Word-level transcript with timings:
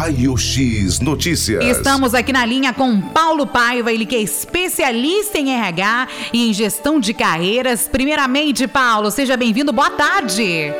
Raio 0.00 0.34
X 0.34 0.98
Notícias. 0.98 1.62
Estamos 1.62 2.14
aqui 2.14 2.32
na 2.32 2.46
linha 2.46 2.72
com 2.72 2.98
Paulo 2.98 3.46
Paiva, 3.46 3.92
ele 3.92 4.06
que 4.06 4.16
é 4.16 4.22
especialista 4.22 5.36
em 5.36 5.52
RH 5.52 6.08
e 6.32 6.48
em 6.48 6.54
gestão 6.54 6.98
de 6.98 7.12
carreiras. 7.12 7.86
Primeiramente, 7.86 8.66
Paulo, 8.66 9.10
seja 9.10 9.36
bem-vindo. 9.36 9.74
Boa 9.74 9.90
tarde. 9.90 10.72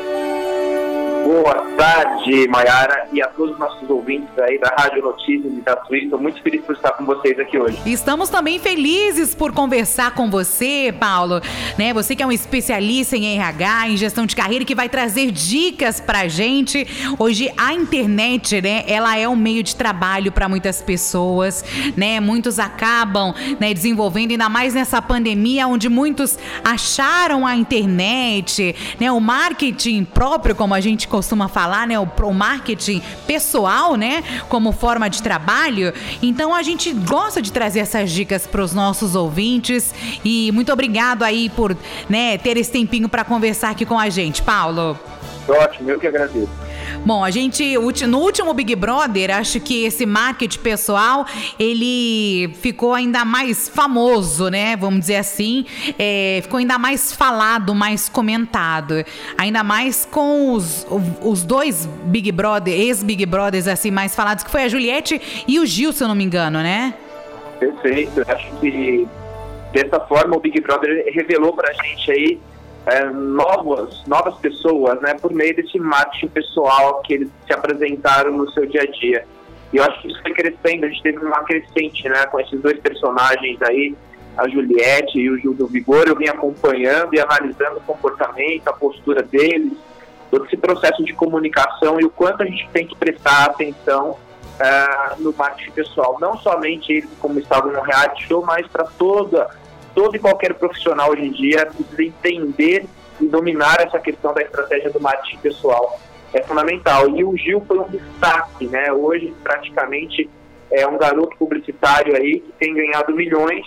Boa 1.30 1.64
tarde, 1.77 2.48
Mayara, 2.48 3.06
e 3.12 3.22
a 3.22 3.29
todos 3.29 3.53
os 3.53 3.58
nossos 3.61 3.88
ouvintes 3.88 4.37
aí 4.37 4.58
da 4.58 4.74
Rádio 4.76 5.01
Notícias 5.01 5.53
e 5.53 5.60
da 5.60 5.76
Twitch. 5.76 6.03
Estou 6.03 6.21
muito 6.21 6.42
feliz 6.42 6.60
por 6.64 6.74
estar 6.74 6.90
com 6.90 7.04
vocês 7.04 7.38
aqui 7.38 7.56
hoje. 7.56 7.78
Estamos 7.87 8.28
também 8.28 8.58
felizes 8.58 9.32
por 9.32 9.53
conversar 9.53 10.13
com 10.13 10.28
você, 10.28 10.92
Paulo. 10.99 11.40
Né? 11.78 11.95
Você 11.95 12.17
que 12.17 12.22
é 12.24 12.27
um 12.27 12.32
especialista 12.32 13.17
em 13.17 13.38
RH, 13.38 13.90
em 13.90 13.96
gestão 13.96 14.27
de 14.27 14.35
carreira, 14.35 14.64
que 14.64 14.74
vai 14.74 14.88
trazer 14.88 15.31
dicas 15.31 16.01
pra 16.01 16.27
gente. 16.27 16.84
Hoje 17.16 17.48
a 17.56 17.74
internet, 17.74 18.60
né, 18.60 18.83
ela 18.88 19.16
é 19.16 19.28
um 19.28 19.37
meio 19.37 19.62
de 19.62 19.77
trabalho 19.77 20.33
para 20.33 20.48
muitas 20.48 20.83
pessoas, 20.83 21.64
né? 21.97 22.19
Muitos 22.19 22.58
acabam, 22.58 23.33
né, 23.60 23.72
desenvolvendo 23.72 24.33
ainda 24.33 24.48
mais 24.48 24.74
nessa 24.74 25.00
pandemia 25.00 25.69
onde 25.69 25.88
muitos 25.88 26.36
acharam 26.64 27.47
a 27.47 27.55
internet, 27.55 28.74
né, 28.98 29.12
o 29.12 29.20
marketing 29.20 30.05
próprio, 30.05 30.56
como 30.56 30.74
a 30.74 30.80
gente 30.80 31.06
costuma 31.20 31.48
falar, 31.48 31.87
né, 31.87 32.01
o, 32.01 32.09
o 32.23 32.33
marketing 32.33 33.02
pessoal, 33.27 33.95
né, 33.95 34.24
como 34.48 34.73
forma 34.73 35.11
de 35.11 35.23
trabalho. 35.23 35.92
Então 36.23 36.55
a 36.55 36.62
gente 36.62 36.95
gosta 36.95 37.42
de 37.42 37.52
trazer 37.52 37.80
essas 37.80 38.11
dicas 38.11 38.47
para 38.47 38.62
os 38.62 38.73
nossos 38.73 39.15
ouvintes 39.15 39.95
e 40.25 40.51
muito 40.52 40.73
obrigado 40.73 41.23
aí 41.23 41.51
por, 41.51 41.77
né, 42.09 42.38
ter 42.38 42.56
esse 42.56 42.73
tempinho 42.73 43.06
para 43.06 43.23
conversar 43.23 43.69
aqui 43.69 43.84
com 43.84 43.98
a 43.98 44.09
gente, 44.09 44.41
Paulo. 44.41 44.98
Ótimo, 45.47 45.91
eu 45.91 46.01
que 46.01 46.06
agradeço. 46.06 46.70
Bom, 47.04 47.24
a 47.24 47.30
gente, 47.30 47.77
no 48.06 48.18
último 48.18 48.52
Big 48.52 48.77
Brother, 48.77 49.34
acho 49.34 49.58
que 49.58 49.84
esse 49.84 50.04
marketing 50.04 50.58
pessoal, 50.58 51.24
ele 51.58 52.52
ficou 52.61 52.92
ainda 52.92 53.25
mais 53.25 53.69
famoso, 53.69 54.50
né? 54.50 54.77
Vamos 54.77 55.00
dizer 55.00 55.16
assim. 55.16 55.64
É, 55.98 56.41
ficou 56.42 56.58
ainda 56.58 56.78
mais 56.78 57.14
falado, 57.14 57.75
mais 57.75 58.08
comentado. 58.08 59.02
Ainda 59.38 59.64
mais 59.64 60.05
com 60.05 60.52
os, 60.52 60.86
os 61.22 61.42
dois 61.42 61.86
Big 62.05 62.30
Brother, 62.30 62.75
ex-Big 62.75 63.25
Brothers, 63.25 63.66
assim, 63.66 63.91
mais 63.91 64.14
falados, 64.14 64.44
que 64.44 64.50
foi 64.50 64.64
a 64.64 64.69
Juliette 64.69 65.44
e 65.48 65.58
o 65.58 65.64
Gil, 65.64 65.92
se 65.92 66.05
eu 66.05 66.08
não 66.08 66.14
me 66.14 66.25
engano, 66.25 66.60
né? 66.60 66.94
Perfeito. 67.58 68.22
Acho 68.28 68.53
que 68.60 69.08
dessa 69.72 70.00
forma 70.00 70.36
o 70.36 70.41
Big 70.41 70.60
Brother 70.60 71.05
revelou 71.14 71.55
pra 71.55 71.72
gente 71.72 72.10
aí 72.10 72.41
é, 72.86 73.05
novas, 73.11 74.05
novas 74.06 74.34
pessoas, 74.36 75.00
né, 75.00 75.14
por 75.14 75.33
meio 75.33 75.55
desse 75.55 75.78
marketing 75.78 76.28
pessoal 76.28 77.00
que 77.03 77.14
eles 77.14 77.28
se 77.47 77.53
apresentaram 77.53 78.33
no 78.33 78.50
seu 78.53 78.67
dia 78.67 78.83
a 78.83 78.87
dia. 78.87 79.25
E 79.72 79.77
eu 79.77 79.84
acho 79.84 80.00
que 80.03 80.09
isso 80.09 80.20
foi 80.22 80.33
crescendo, 80.33 80.87
a 80.87 80.89
gente 80.89 81.03
teve 81.03 81.19
uma 81.19 81.45
crescente, 81.45 82.09
né, 82.09 82.27
com 82.27 82.41
esses 82.41 82.61
dois 82.61 82.78
personagens 82.81 83.61
aí, 83.62 83.95
a 84.37 84.48
Juliette 84.48 85.19
e 85.19 85.31
o 85.31 85.39
Gil 85.39 85.55
do 85.55 85.67
Vigor, 85.67 86.05
eu 86.06 86.17
vim 86.17 86.28
acompanhando 86.28 87.14
e 87.14 87.20
analisando 87.20 87.78
o 87.78 87.81
comportamento, 87.83 88.69
a 88.69 88.72
postura 88.72 89.22
deles, 89.22 89.77
todo 90.31 90.47
esse 90.47 90.56
processo 90.56 91.05
de 91.05 91.12
comunicação 91.12 92.00
e 92.00 92.05
o 92.05 92.11
quanto 92.11 92.42
a 92.42 92.47
gente 92.47 92.69
tem 92.70 92.87
que 92.87 92.97
prestar 92.97 93.47
atenção 93.47 94.12
uh, 94.12 95.22
no 95.22 95.34
marketing 95.34 95.72
pessoal. 95.72 96.17
Não 96.20 96.39
somente 96.39 96.92
eles 96.92 97.11
como 97.19 97.39
estavam 97.39 97.72
no 97.72 97.81
reality 97.81 98.28
show, 98.28 98.44
mas 98.44 98.67
para 98.69 98.84
toda 98.84 99.50
todo 99.94 100.16
e 100.16 100.19
qualquer 100.19 100.55
profissional 100.55 101.10
hoje 101.10 101.27
em 101.27 101.33
dia 101.33 101.66
precisa 101.66 102.02
entender 102.02 102.86
e 103.20 103.27
dominar 103.27 103.80
essa 103.80 103.98
questão 103.98 104.32
da 104.32 104.42
estratégia 104.42 104.91
do 104.91 105.00
marketing 105.00 105.38
pessoal. 105.38 105.98
É 106.32 106.42
fundamental. 106.42 107.08
E 107.10 107.24
o 107.24 107.36
Gil 107.36 107.62
foi 107.66 107.78
um 107.78 107.88
destaque, 107.88 108.66
né? 108.66 108.92
Hoje, 108.92 109.34
praticamente, 109.42 110.30
é 110.70 110.86
um 110.86 110.97
garoto 110.97 111.36
publicitário 111.36 112.16
aí 112.16 112.41
que 112.41 112.52
tem 112.52 112.72
ganhado 112.72 113.14
milhões 113.14 113.66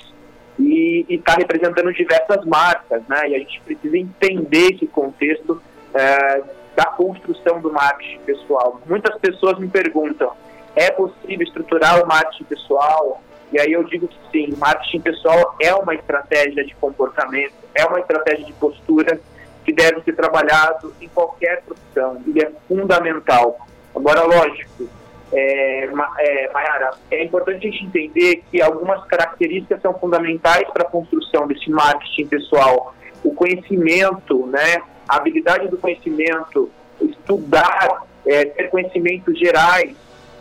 e 0.57 1.05
está 1.09 1.33
representando 1.33 1.91
diversas 1.93 2.45
marcas, 2.45 3.01
né? 3.07 3.29
E 3.29 3.35
a 3.35 3.39
gente 3.39 3.61
precisa 3.61 3.97
entender 3.97 4.75
esse 4.75 4.87
contexto 4.87 5.61
é, 5.93 6.41
da 6.75 6.85
construção 6.85 7.59
do 7.59 7.71
marketing 7.71 8.19
pessoal. 8.19 8.81
Muitas 8.87 9.17
pessoas 9.19 9.59
me 9.59 9.67
perguntam, 9.67 10.31
é 10.75 10.89
possível 10.91 11.45
estruturar 11.45 12.03
o 12.03 12.07
marketing 12.07 12.45
pessoal? 12.45 13.21
E 13.53 13.59
aí 13.59 13.71
eu 13.71 13.83
digo 13.83 14.07
que 14.07 14.17
sim, 14.31 14.55
marketing 14.57 15.01
pessoal 15.01 15.55
é 15.61 15.73
uma 15.75 15.93
estratégia 15.93 16.65
de 16.65 16.73
comportamento, 16.75 17.53
é 17.75 17.85
uma 17.85 17.99
estratégia 17.99 18.45
de 18.45 18.53
postura 18.53 19.19
que 19.63 19.71
deve 19.71 20.01
ser 20.01 20.13
trabalhado 20.13 20.91
em 20.99 21.07
qualquer 21.07 21.61
profissão. 21.61 22.19
Ele 22.25 22.43
é 22.43 22.51
fundamental. 22.67 23.59
Agora, 23.95 24.23
lógico, 24.23 24.89
é, 25.31 25.85
é, 25.85 26.51
Mayara, 26.51 26.91
é 27.11 27.23
importante 27.23 27.67
a 27.67 27.69
gente 27.69 27.85
entender 27.85 28.43
que 28.49 28.59
algumas 28.59 29.05
características 29.05 29.81
são 29.81 29.93
fundamentais 29.99 30.67
para 30.71 30.83
a 30.83 30.89
construção 30.89 31.47
desse 31.47 31.69
marketing 31.69 32.27
pessoal. 32.27 32.95
O 33.23 33.35
conhecimento, 33.35 34.47
né, 34.47 34.81
a 35.07 35.17
habilidade 35.17 35.67
do 35.67 35.77
conhecimento, 35.77 36.71
estudar, 36.99 38.03
é, 38.25 38.45
ter 38.45 38.69
conhecimentos 38.69 39.37
gerais, 39.37 39.95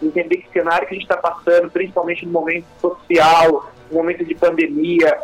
entender 0.07 0.37
que 0.39 0.51
cenário 0.53 0.87
que 0.87 0.95
a 0.95 0.99
gente 0.99 1.11
está 1.11 1.17
passando, 1.17 1.71
principalmente 1.71 2.27
no 2.27 2.33
momento 2.33 2.67
social, 2.81 3.71
no 3.91 3.99
momento 3.99 4.25
de 4.25 4.35
pandemia, 4.35 5.19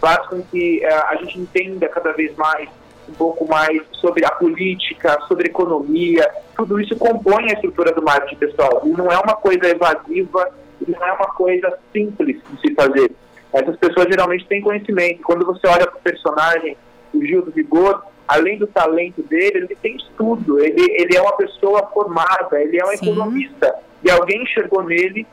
faz 0.00 0.26
com 0.26 0.42
que 0.42 0.82
uh, 0.84 1.06
a 1.08 1.16
gente 1.16 1.40
entenda 1.40 1.88
cada 1.88 2.12
vez 2.12 2.34
mais 2.36 2.68
um 3.08 3.12
pouco 3.12 3.46
mais 3.46 3.82
sobre 3.92 4.24
a 4.24 4.30
política, 4.30 5.18
sobre 5.28 5.48
a 5.48 5.50
economia, 5.50 6.28
tudo 6.56 6.80
isso 6.80 6.96
compõe 6.96 7.50
a 7.50 7.54
estrutura 7.54 7.92
do 7.92 8.02
marketing 8.02 8.36
pessoal. 8.36 8.82
E 8.84 8.88
não 8.88 9.10
é 9.10 9.18
uma 9.18 9.36
coisa 9.36 9.68
evasiva, 9.68 10.50
não 10.86 11.06
é 11.06 11.12
uma 11.12 11.26
coisa 11.26 11.78
simples 11.92 12.40
de 12.50 12.60
se 12.60 12.74
fazer. 12.74 13.12
Essas 13.52 13.76
pessoas 13.76 14.06
geralmente 14.06 14.46
têm 14.46 14.60
conhecimento. 14.60 15.22
Quando 15.22 15.44
você 15.44 15.66
olha 15.66 15.86
para 15.86 15.98
o 15.98 16.02
personagem, 16.02 16.76
o 17.12 17.24
Gil 17.24 17.42
do 17.42 17.52
Vigor, 17.52 18.02
além 18.26 18.58
do 18.58 18.66
talento 18.66 19.22
dele, 19.22 19.58
ele 19.58 19.76
tem 19.76 19.96
estudo, 19.96 20.58
ele, 20.58 20.80
ele 20.92 21.16
é 21.16 21.20
uma 21.20 21.36
pessoa 21.36 21.86
formada, 21.92 22.60
ele 22.60 22.80
é 22.80 22.84
um 22.84 22.96
Sim. 22.96 23.10
economista 23.10 23.74
e 24.04 24.10
alguém 24.10 24.42
enxergou 24.42 24.82
nele 24.82 25.26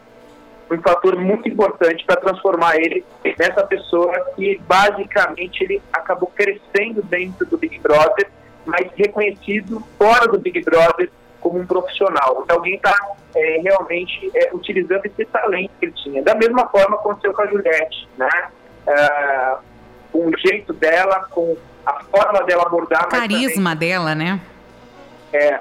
um 0.71 0.81
fator 0.81 1.17
muito 1.17 1.49
importante 1.49 2.05
para 2.05 2.15
transformar 2.15 2.77
ele 2.77 3.03
nessa 3.37 3.65
pessoa 3.67 4.13
que 4.35 4.57
basicamente 4.65 5.63
ele 5.63 5.81
acabou 5.91 6.31
crescendo 6.33 7.01
dentro 7.03 7.45
do 7.45 7.57
Big 7.57 7.77
Brother, 7.79 8.29
mas 8.65 8.87
reconhecido 8.95 9.83
fora 9.97 10.27
do 10.27 10.39
Big 10.39 10.61
Brother 10.63 11.11
como 11.41 11.59
um 11.59 11.65
profissional. 11.65 12.41
Então 12.43 12.55
alguém 12.55 12.75
está 12.75 12.95
é, 13.35 13.61
realmente 13.61 14.31
é, 14.33 14.49
utilizando 14.53 15.05
esse 15.05 15.25
talento 15.25 15.71
que 15.77 15.87
ele 15.87 15.93
tinha. 15.93 16.23
Da 16.23 16.35
mesma 16.35 16.67
forma 16.69 16.95
aconteceu 16.95 17.33
com 17.33 17.41
a 17.41 17.47
Juliette, 17.47 18.07
né? 18.17 18.29
É, 18.87 19.55
com 20.11 20.27
o 20.27 20.37
jeito 20.37 20.71
dela, 20.73 21.27
com 21.31 21.57
a 21.85 22.03
forma 22.05 22.43
dela 22.43 22.63
abordar. 22.65 23.09
Carisma 23.09 23.71
também, 23.71 23.89
dela, 23.89 24.15
né? 24.15 24.39
É, 25.33 25.59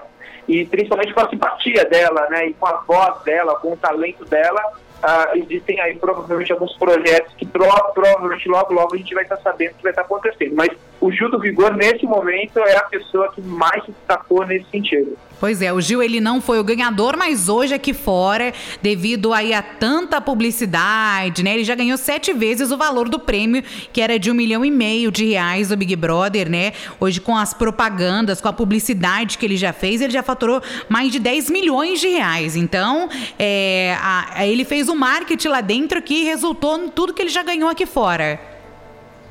e 0.50 0.66
principalmente 0.66 1.14
com 1.14 1.20
a 1.20 1.28
simpatia 1.28 1.84
dela, 1.84 2.26
né, 2.28 2.48
e 2.48 2.54
com 2.54 2.66
a 2.66 2.78
voz 2.78 3.22
dela, 3.22 3.54
com 3.60 3.72
o 3.72 3.76
talento 3.76 4.24
dela, 4.24 4.60
uh, 4.98 5.38
existem 5.38 5.80
aí 5.80 5.94
provavelmente 5.94 6.50
alguns 6.52 6.76
projetos 6.76 7.32
que 7.34 7.46
pro, 7.46 7.64
provavelmente 7.94 8.48
logo 8.48 8.74
logo 8.74 8.94
a 8.96 8.98
gente 8.98 9.14
vai 9.14 9.22
estar 9.22 9.36
sabendo 9.36 9.70
o 9.70 9.74
que 9.76 9.82
vai 9.84 9.92
estar 9.92 10.02
acontecendo. 10.02 10.56
Mas 10.56 10.70
o 11.00 11.10
Gil 11.10 11.30
do 11.30 11.38
Vigor, 11.38 11.74
nesse 11.76 12.04
momento, 12.04 12.58
é 12.58 12.76
a 12.76 12.82
pessoa 12.82 13.32
que 13.32 13.40
mais 13.40 13.84
se 13.84 13.92
destacou 13.92 14.46
nesse 14.46 14.66
sentido. 14.70 15.16
Pois 15.40 15.62
é, 15.62 15.72
o 15.72 15.80
Gil 15.80 16.02
ele 16.02 16.20
não 16.20 16.38
foi 16.38 16.60
o 16.60 16.64
ganhador, 16.64 17.16
mas 17.16 17.48
hoje 17.48 17.72
aqui 17.72 17.94
fora, 17.94 18.52
devido 18.82 19.32
aí 19.32 19.54
a 19.54 19.62
tanta 19.62 20.20
publicidade, 20.20 21.42
né? 21.42 21.54
Ele 21.54 21.64
já 21.64 21.74
ganhou 21.74 21.96
sete 21.96 22.34
vezes 22.34 22.70
o 22.70 22.76
valor 22.76 23.08
do 23.08 23.18
prêmio, 23.18 23.62
que 23.90 24.02
era 24.02 24.18
de 24.18 24.30
um 24.30 24.34
milhão 24.34 24.62
e 24.62 24.70
meio 24.70 25.10
de 25.10 25.24
reais 25.24 25.70
do 25.70 25.76
Big 25.78 25.96
Brother, 25.96 26.50
né? 26.50 26.74
Hoje 27.00 27.22
com 27.22 27.34
as 27.34 27.54
propagandas, 27.54 28.38
com 28.38 28.48
a 28.48 28.52
publicidade 28.52 29.38
que 29.38 29.46
ele 29.46 29.56
já 29.56 29.72
fez, 29.72 30.02
ele 30.02 30.12
já 30.12 30.22
faturou 30.22 30.60
mais 30.90 31.10
de 31.10 31.18
10 31.18 31.48
milhões 31.48 32.00
de 32.00 32.08
reais. 32.08 32.54
Então, 32.54 33.08
é, 33.38 33.96
a, 33.98 34.40
a, 34.40 34.46
ele 34.46 34.66
fez 34.66 34.90
o 34.90 34.92
um 34.92 34.96
marketing 34.96 35.48
lá 35.48 35.62
dentro 35.62 36.02
que 36.02 36.24
resultou 36.24 36.78
em 36.78 36.90
tudo 36.90 37.14
que 37.14 37.22
ele 37.22 37.30
já 37.30 37.42
ganhou 37.42 37.70
aqui 37.70 37.86
fora. 37.86 38.38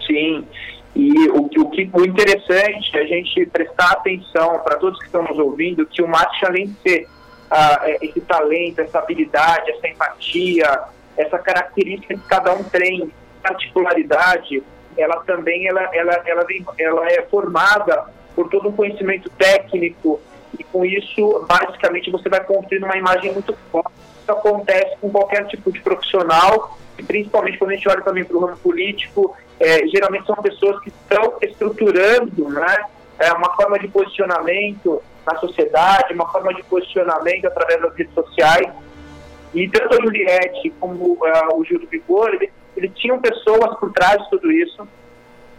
Sim. 0.07 0.43
E 0.95 1.29
o, 1.29 1.45
o, 1.45 1.69
que, 1.69 1.89
o 1.93 2.05
interessante 2.05 2.97
é 2.97 3.01
a 3.01 3.05
gente 3.05 3.45
prestar 3.47 3.91
atenção 3.91 4.59
para 4.59 4.77
todos 4.77 4.99
que 4.99 5.05
estão 5.05 5.23
nos 5.23 5.37
ouvindo 5.37 5.85
que 5.85 6.01
o 6.01 6.07
marketing, 6.07 6.45
além 6.45 6.67
de 6.67 6.75
ser 6.81 7.07
uh, 7.51 7.97
esse 8.01 8.21
talento, 8.21 8.79
essa 8.79 8.99
habilidade, 8.99 9.71
essa 9.71 9.87
empatia, 9.87 10.81
essa 11.15 11.37
característica 11.37 12.15
que 12.15 12.27
cada 12.27 12.53
um 12.53 12.63
tem, 12.63 13.11
particularidade, 13.41 14.63
ela 14.97 15.21
também 15.23 15.67
ela, 15.67 15.81
ela, 15.93 16.21
ela, 16.25 16.43
vem, 16.45 16.65
ela 16.77 17.07
é 17.09 17.21
formada 17.23 18.05
por 18.35 18.49
todo 18.49 18.69
um 18.69 18.71
conhecimento 18.71 19.29
técnico 19.31 20.19
e 20.57 20.63
com 20.63 20.83
isso, 20.83 21.45
basicamente, 21.47 22.09
você 22.09 22.27
vai 22.27 22.43
construir 22.43 22.83
uma 22.83 22.97
imagem 22.97 23.31
muito 23.33 23.55
forte. 23.71 23.91
Isso 24.21 24.31
acontece 24.31 24.97
com 24.99 25.09
qualquer 25.09 25.45
tipo 25.47 25.71
de 25.71 25.79
profissional, 25.81 26.77
principalmente 27.03 27.57
quando 27.57 27.71
a 27.71 27.75
gente 27.75 27.89
olha 27.89 28.01
também 28.01 28.23
para 28.23 28.37
o 28.37 28.39
ramo 28.39 28.57
político 28.57 29.35
é, 29.59 29.85
geralmente 29.87 30.25
são 30.25 30.35
pessoas 30.35 30.79
que 30.81 30.89
estão 30.89 31.37
estruturando 31.41 32.49
né, 32.49 32.77
é, 33.19 33.31
uma 33.33 33.53
forma 33.55 33.77
de 33.77 33.87
posicionamento 33.89 35.01
na 35.27 35.37
sociedade, 35.37 36.13
uma 36.13 36.31
forma 36.31 36.53
de 36.53 36.63
posicionamento 36.63 37.45
através 37.45 37.81
das 37.81 37.93
redes 37.95 38.13
sociais. 38.13 38.71
E 39.53 39.67
tanto 39.67 39.95
a 39.95 40.01
Juliette 40.01 40.69
como 40.79 41.13
uh, 41.13 41.59
o 41.59 41.65
Gil 41.65 41.79
do 41.79 41.87
Vigor, 41.87 42.33
eles, 42.35 42.51
eles 42.77 42.91
tinham 42.95 43.19
pessoas 43.19 43.77
por 43.79 43.91
trás 43.91 44.21
de 44.23 44.29
tudo 44.29 44.51
isso, 44.51 44.87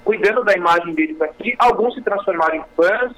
cuidando 0.04 0.44
da 0.44 0.54
imagem 0.54 0.94
deles 0.94 1.20
aqui. 1.20 1.54
Alguns 1.58 1.94
se 1.94 2.02
transformaram 2.02 2.56
em 2.56 2.64
fãs, 2.76 3.12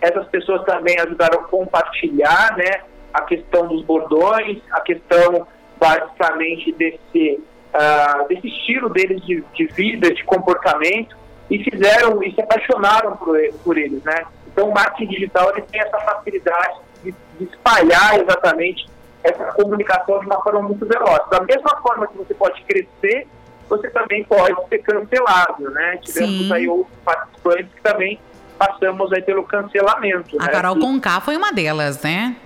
essas 0.00 0.26
pessoas 0.28 0.64
também 0.64 0.98
ajudaram 0.98 1.40
a 1.40 1.44
compartilhar 1.44 2.56
né, 2.56 2.82
a 3.12 3.22
questão 3.22 3.68
dos 3.68 3.84
bordões, 3.84 4.58
a 4.72 4.80
questão 4.80 5.46
basicamente 5.78 6.72
desse, 6.72 7.42
uh, 7.74 8.28
desse 8.28 8.46
estilo 8.46 8.88
deles 8.88 9.24
de, 9.24 9.44
de, 9.52 9.66
vida, 9.66 10.12
de 10.12 10.24
comportamento, 10.24 11.16
e 11.50 11.62
fizeram 11.62 12.22
e 12.22 12.32
se 12.32 12.40
apaixonaram 12.40 13.16
por, 13.16 13.36
por 13.62 13.76
eles. 13.76 14.02
Né? 14.02 14.24
Então 14.46 14.68
o 14.70 14.74
marketing 14.74 15.10
digital 15.12 15.50
ele 15.50 15.62
tem 15.62 15.80
essa 15.80 15.98
facilidade 15.98 16.78
de, 17.02 17.14
de 17.38 17.44
espalhar 17.44 18.18
exatamente 18.18 18.86
essa 19.22 19.44
comunicação 19.52 20.20
de 20.20 20.26
uma 20.26 20.42
forma 20.42 20.62
muito 20.62 20.86
veloz. 20.86 21.20
Da 21.30 21.40
mesma 21.40 21.76
forma 21.82 22.06
que 22.06 22.16
você 22.16 22.34
pode 22.34 22.62
crescer, 22.62 23.26
você 23.68 23.88
também 23.90 24.22
pode 24.24 24.56
ser 24.68 24.78
cancelado, 24.78 25.70
né? 25.70 25.98
Tivemos 26.02 26.46
Sim. 26.46 26.52
aí 26.52 26.68
outros 26.68 26.96
participantes 27.04 27.68
que 27.74 27.80
também 27.82 28.20
passamos 28.58 29.12
aí 29.12 29.22
pelo 29.22 29.44
cancelamento. 29.44 30.36
A 30.40 30.44
né? 30.44 30.52
Carol 30.52 30.78
Conká 30.78 31.20
foi 31.20 31.36
uma 31.36 31.52
delas, 31.52 32.00
né? 32.02 32.36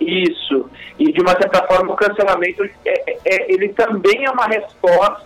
Isso. 0.00 0.33
E 0.98 1.12
de 1.12 1.20
uma 1.20 1.32
certa 1.32 1.66
forma 1.66 1.92
o 1.92 1.96
cancelamento 1.96 2.64
é, 2.64 2.70
é, 2.84 3.18
é, 3.24 3.52
ele 3.52 3.68
também 3.70 4.24
é 4.24 4.30
uma 4.30 4.46
resposta 4.46 5.24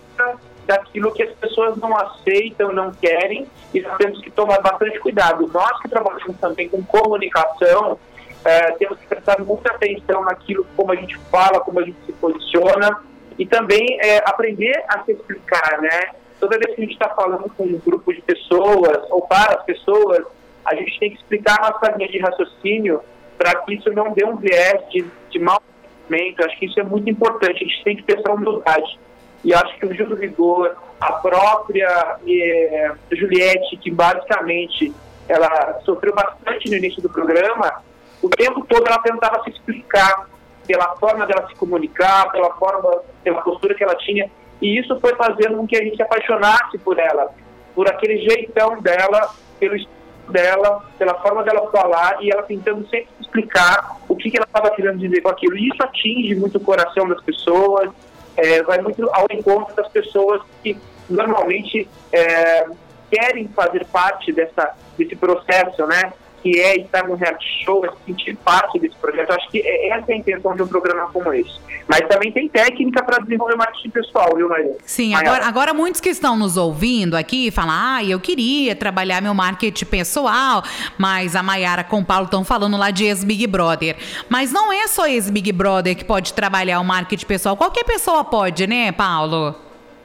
daquilo 0.65 1.11
que 1.11 1.23
as 1.23 1.31
pessoas 1.31 1.75
não 1.77 1.97
aceitam, 1.97 2.71
não 2.71 2.91
querem, 2.91 3.47
e 3.73 3.81
nós 3.81 3.97
temos 3.97 4.21
que 4.21 4.29
tomar 4.29 4.61
bastante 4.61 4.99
cuidado. 4.99 5.49
Nós 5.51 5.81
que 5.81 5.89
trabalhamos 5.89 6.37
também 6.39 6.69
com 6.69 6.83
comunicação, 6.83 7.97
é, 8.45 8.71
temos 8.73 8.99
que 8.99 9.07
prestar 9.07 9.39
muita 9.39 9.73
atenção 9.73 10.23
naquilo, 10.23 10.65
como 10.75 10.91
a 10.91 10.95
gente 10.95 11.17
fala, 11.31 11.59
como 11.59 11.79
a 11.79 11.83
gente 11.83 11.97
se 12.05 12.11
posiciona, 12.13 13.01
e 13.37 13.45
também 13.45 13.97
é, 14.01 14.17
aprender 14.29 14.83
a 14.87 15.03
se 15.03 15.13
explicar, 15.13 15.81
né? 15.81 16.11
Toda 16.39 16.57
vez 16.57 16.75
que 16.75 16.81
a 16.81 16.85
gente 16.85 16.93
está 16.93 17.09
falando 17.09 17.51
com 17.57 17.63
um 17.63 17.79
grupo 17.79 18.13
de 18.13 18.21
pessoas, 18.21 19.09
ou 19.09 19.23
para 19.23 19.55
as 19.55 19.63
pessoas, 19.63 20.23
a 20.65 20.75
gente 20.75 20.99
tem 20.99 21.11
que 21.11 21.17
explicar 21.17 21.57
a 21.59 21.71
nossa 21.71 21.91
linha 21.95 22.09
de 22.09 22.19
raciocínio 22.19 23.01
para 23.39 23.55
que 23.61 23.75
isso 23.75 23.89
não 23.93 24.11
dê 24.11 24.25
um 24.25 24.35
viés 24.35 24.81
de, 24.91 25.05
de 25.31 25.39
mau 25.39 25.61
pensamento. 25.81 26.45
Acho 26.45 26.59
que 26.59 26.65
isso 26.65 26.79
é 26.79 26.83
muito 26.83 27.09
importante, 27.09 27.63
a 27.63 27.67
gente 27.67 27.83
tem 27.85 27.95
que 27.95 28.03
ter 28.03 28.19
essa 28.19 28.31
humildade. 28.31 28.99
E 29.45 29.53
acho 29.53 29.79
que 29.79 29.85
o 29.85 29.93
Gil 29.93 30.09
do 30.09 30.17
Vigor, 30.17 30.75
a 30.99 31.13
própria 31.13 32.17
é, 32.27 32.91
Juliette, 33.13 33.77
que 33.77 33.89
basicamente 33.89 34.93
ela 35.29 35.79
sofreu 35.85 36.13
bastante 36.13 36.69
no 36.69 36.75
início 36.75 37.01
do 37.01 37.09
programa, 37.09 37.81
o 38.21 38.29
tempo 38.29 38.65
todo 38.67 38.85
ela 38.85 38.99
tentava 38.99 39.41
se 39.43 39.51
explicar 39.51 40.27
pela 40.67 40.95
forma 40.97 41.25
dela 41.25 41.47
se 41.47 41.55
comunicar, 41.55 42.29
pela 42.31 42.53
forma, 42.55 43.01
pela 43.23 43.41
postura 43.41 43.73
que 43.73 43.83
ela 43.83 43.95
tinha, 43.95 44.29
e 44.61 44.77
isso 44.77 44.99
foi 44.99 45.15
fazendo 45.15 45.57
com 45.57 45.65
que 45.65 45.77
a 45.77 45.83
gente 45.83 45.95
se 45.95 46.03
apaixonasse 46.03 46.77
por 46.79 46.99
ela, 46.99 47.31
por 47.73 47.87
aquele 47.87 48.17
jeitão 48.17 48.81
dela, 48.81 49.33
pelo 49.57 49.75
dela, 50.29 50.83
pela 50.97 51.15
forma 51.15 51.43
dela 51.43 51.69
falar, 51.71 52.17
e 52.21 52.31
ela 52.31 52.43
tentando 52.43 52.87
sempre 52.87 53.09
explicar 53.19 53.97
o 54.07 54.15
que, 54.15 54.29
que 54.29 54.37
ela 54.37 54.45
estava 54.45 54.71
querendo 54.71 54.99
dizer 54.99 55.21
com 55.21 55.29
aquilo. 55.29 55.57
E 55.57 55.69
isso 55.69 55.83
atinge 55.83 56.35
muito 56.35 56.57
o 56.57 56.61
coração 56.61 57.07
das 57.07 57.21
pessoas, 57.23 57.89
é, 58.37 58.63
vai 58.63 58.81
muito 58.81 59.07
ao 59.11 59.25
encontro 59.31 59.75
das 59.75 59.87
pessoas 59.89 60.41
que 60.63 60.77
normalmente 61.09 61.87
é, 62.11 62.67
querem 63.11 63.47
fazer 63.49 63.85
parte 63.85 64.31
dessa, 64.31 64.75
desse 64.97 65.15
processo, 65.15 65.85
né? 65.87 66.13
Que 66.41 66.59
é 66.59 66.77
estar 66.77 67.07
no 67.07 67.15
reality 67.15 67.63
show, 67.63 67.85
é 67.85 67.89
sentir 68.05 68.35
parte 68.37 68.79
desse 68.79 68.95
projeto. 68.95 69.31
Acho 69.31 69.49
que 69.49 69.59
é, 69.59 69.89
essa 69.89 70.11
é 70.11 70.15
a 70.15 70.17
intenção 70.17 70.55
de 70.55 70.63
um 70.63 70.67
programa 70.67 71.09
como 71.11 71.33
esse. 71.33 71.59
Mas 71.87 72.01
também 72.07 72.31
tem 72.31 72.47
técnica 72.47 73.03
para 73.03 73.19
desenvolver 73.19 73.55
marketing 73.55 73.89
pessoal, 73.89 74.35
viu, 74.35 74.47
Maria? 74.47 74.77
Sim, 74.85 75.15
agora, 75.15 75.45
agora 75.45 75.73
muitos 75.73 75.99
que 75.99 76.09
estão 76.09 76.37
nos 76.37 76.55
ouvindo 76.55 77.15
aqui 77.15 77.49
falam, 77.49 77.71
ah, 77.73 78.03
eu 78.03 78.19
queria 78.19 78.75
trabalhar 78.75 79.21
meu 79.21 79.33
marketing 79.33 79.85
pessoal, 79.85 80.63
mas 80.97 81.35
a 81.35 81.41
Mayara 81.41 81.83
com 81.83 81.99
o 81.99 82.05
Paulo 82.05 82.25
estão 82.25 82.43
falando 82.43 82.77
lá 82.77 82.91
de 82.91 83.05
ex-Big 83.05 83.47
Brother. 83.47 83.95
Mas 84.29 84.51
não 84.51 84.71
é 84.71 84.87
só 84.87 85.07
ex-Big 85.07 85.51
Brother 85.51 85.95
que 85.95 86.05
pode 86.05 86.33
trabalhar 86.33 86.79
o 86.79 86.85
marketing 86.85 87.25
pessoal, 87.25 87.57
qualquer 87.57 87.83
pessoa 87.83 88.23
pode, 88.23 88.67
né, 88.67 88.91
Paulo? 88.91 89.55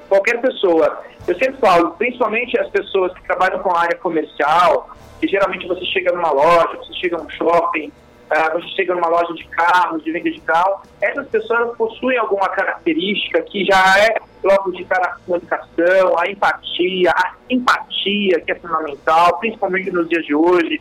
Qualquer 0.09 0.41
pessoa. 0.41 1.03
Eu 1.27 1.35
sempre 1.39 1.57
falo, 1.61 1.91
principalmente 1.93 2.59
as 2.59 2.69
pessoas 2.69 3.13
que 3.15 3.23
trabalham 3.25 3.59
com 3.61 3.75
a 3.75 3.81
área 3.81 3.97
comercial, 3.97 4.91
que 5.25 5.29
geralmente 5.29 5.67
você 5.67 5.85
chega 5.87 6.13
numa 6.13 6.31
loja, 6.31 6.77
você 6.77 6.93
chega 6.95 7.17
num 7.17 7.29
shopping, 7.31 7.89
uh, 7.89 8.53
você 8.53 8.69
chega 8.77 8.95
numa 8.95 9.09
loja 9.09 9.33
de 9.33 9.45
carros, 9.45 10.05
de 10.05 10.13
venda 10.13 10.31
de 10.31 10.41
carro, 10.41 10.83
essas 11.01 11.27
pessoas 11.29 11.75
possuem 11.77 12.19
alguma 12.19 12.49
característica 12.51 13.41
que 13.43 13.65
já 13.65 13.99
é 13.99 14.17
logo 14.43 14.73
de 14.73 14.85
cara 14.85 15.17
comunicação, 15.25 16.19
a 16.19 16.31
empatia, 16.31 17.11
a 17.11 17.33
empatia 17.49 18.41
que 18.41 18.53
é 18.53 18.55
fundamental, 18.55 19.39
principalmente 19.39 19.91
nos 19.91 20.09
dias 20.09 20.25
de 20.27 20.35
hoje. 20.35 20.81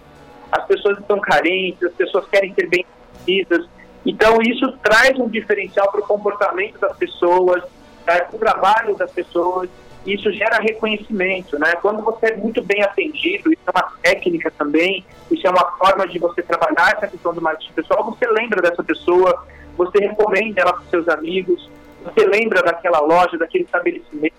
As 0.51 0.65
pessoas 0.65 0.99
estão 0.99 1.19
carentes, 1.19 1.81
as 1.83 1.93
pessoas 1.93 2.27
querem 2.27 2.53
ser 2.53 2.67
bem 2.67 2.85
assistidas. 3.13 3.65
Então 4.05 4.39
isso 4.41 4.69
traz 4.83 5.17
um 5.17 5.29
diferencial 5.29 5.89
para 5.89 6.01
o 6.01 6.05
comportamento 6.05 6.77
das 6.79 6.95
pessoas, 6.97 7.63
para 8.05 8.27
o 8.33 8.37
trabalho 8.37 8.95
das 8.95 9.11
pessoas 9.11 9.69
isso 10.05 10.31
gera 10.31 10.57
reconhecimento, 10.61 11.57
né? 11.57 11.73
Quando 11.81 12.03
você 12.03 12.27
é 12.27 12.35
muito 12.37 12.61
bem 12.61 12.83
atendido, 12.83 13.51
isso 13.51 13.61
é 13.67 13.71
uma 13.71 13.91
técnica 14.01 14.51
também, 14.51 15.05
isso 15.31 15.45
é 15.47 15.49
uma 15.49 15.71
forma 15.77 16.07
de 16.07 16.19
você 16.19 16.41
trabalhar 16.41 16.93
essa 16.95 17.07
questão 17.07 17.33
do 17.33 17.41
marketing 17.41 17.73
pessoal, 17.73 18.03
você 18.03 18.27
lembra 18.27 18.61
dessa 18.61 18.83
pessoa, 18.83 19.45
você 19.77 19.99
recomenda 19.99 20.61
ela 20.61 20.73
para 20.73 20.85
seus 20.85 21.07
amigos, 21.07 21.69
você 22.03 22.25
lembra 22.25 22.61
daquela 22.61 22.99
loja, 22.99 23.37
daquele 23.37 23.63
estabelecimento, 23.63 24.33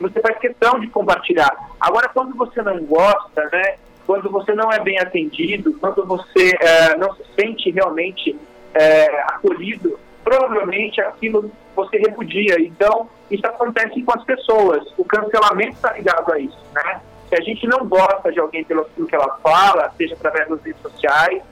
você 0.00 0.20
faz 0.20 0.38
questão 0.38 0.78
de 0.78 0.86
compartilhar. 0.86 1.54
Agora, 1.78 2.08
quando 2.08 2.34
você 2.36 2.62
não 2.62 2.82
gosta, 2.84 3.48
né? 3.52 3.76
Quando 4.06 4.30
você 4.30 4.54
não 4.54 4.72
é 4.72 4.80
bem 4.80 4.98
atendido, 4.98 5.74
quando 5.74 6.04
você 6.04 6.56
é, 6.60 6.96
não 6.96 7.14
se 7.14 7.22
sente 7.38 7.70
realmente 7.70 8.36
é, 8.74 9.22
acolhido, 9.22 10.00
provavelmente 10.24 11.00
aquilo 11.00 11.50
você 11.76 11.98
repudia. 11.98 12.60
Então, 12.60 13.08
isso 13.30 13.46
acontece 13.46 14.02
com 14.02 14.12
as 14.12 14.24
pessoas. 14.24 14.82
O 14.98 15.04
cancelamento 15.04 15.72
está 15.72 15.92
ligado 15.92 16.32
a 16.32 16.38
isso, 16.38 16.58
né? 16.74 17.00
Se 17.28 17.36
a 17.36 17.40
gente 17.40 17.66
não 17.66 17.86
gosta 17.86 18.32
de 18.32 18.40
alguém 18.40 18.64
pelo 18.64 18.84
que 18.84 19.14
ela 19.14 19.38
fala, 19.42 19.92
seja 19.96 20.14
através 20.14 20.48
das 20.48 20.60
redes 20.62 20.82
sociais, 20.82 21.42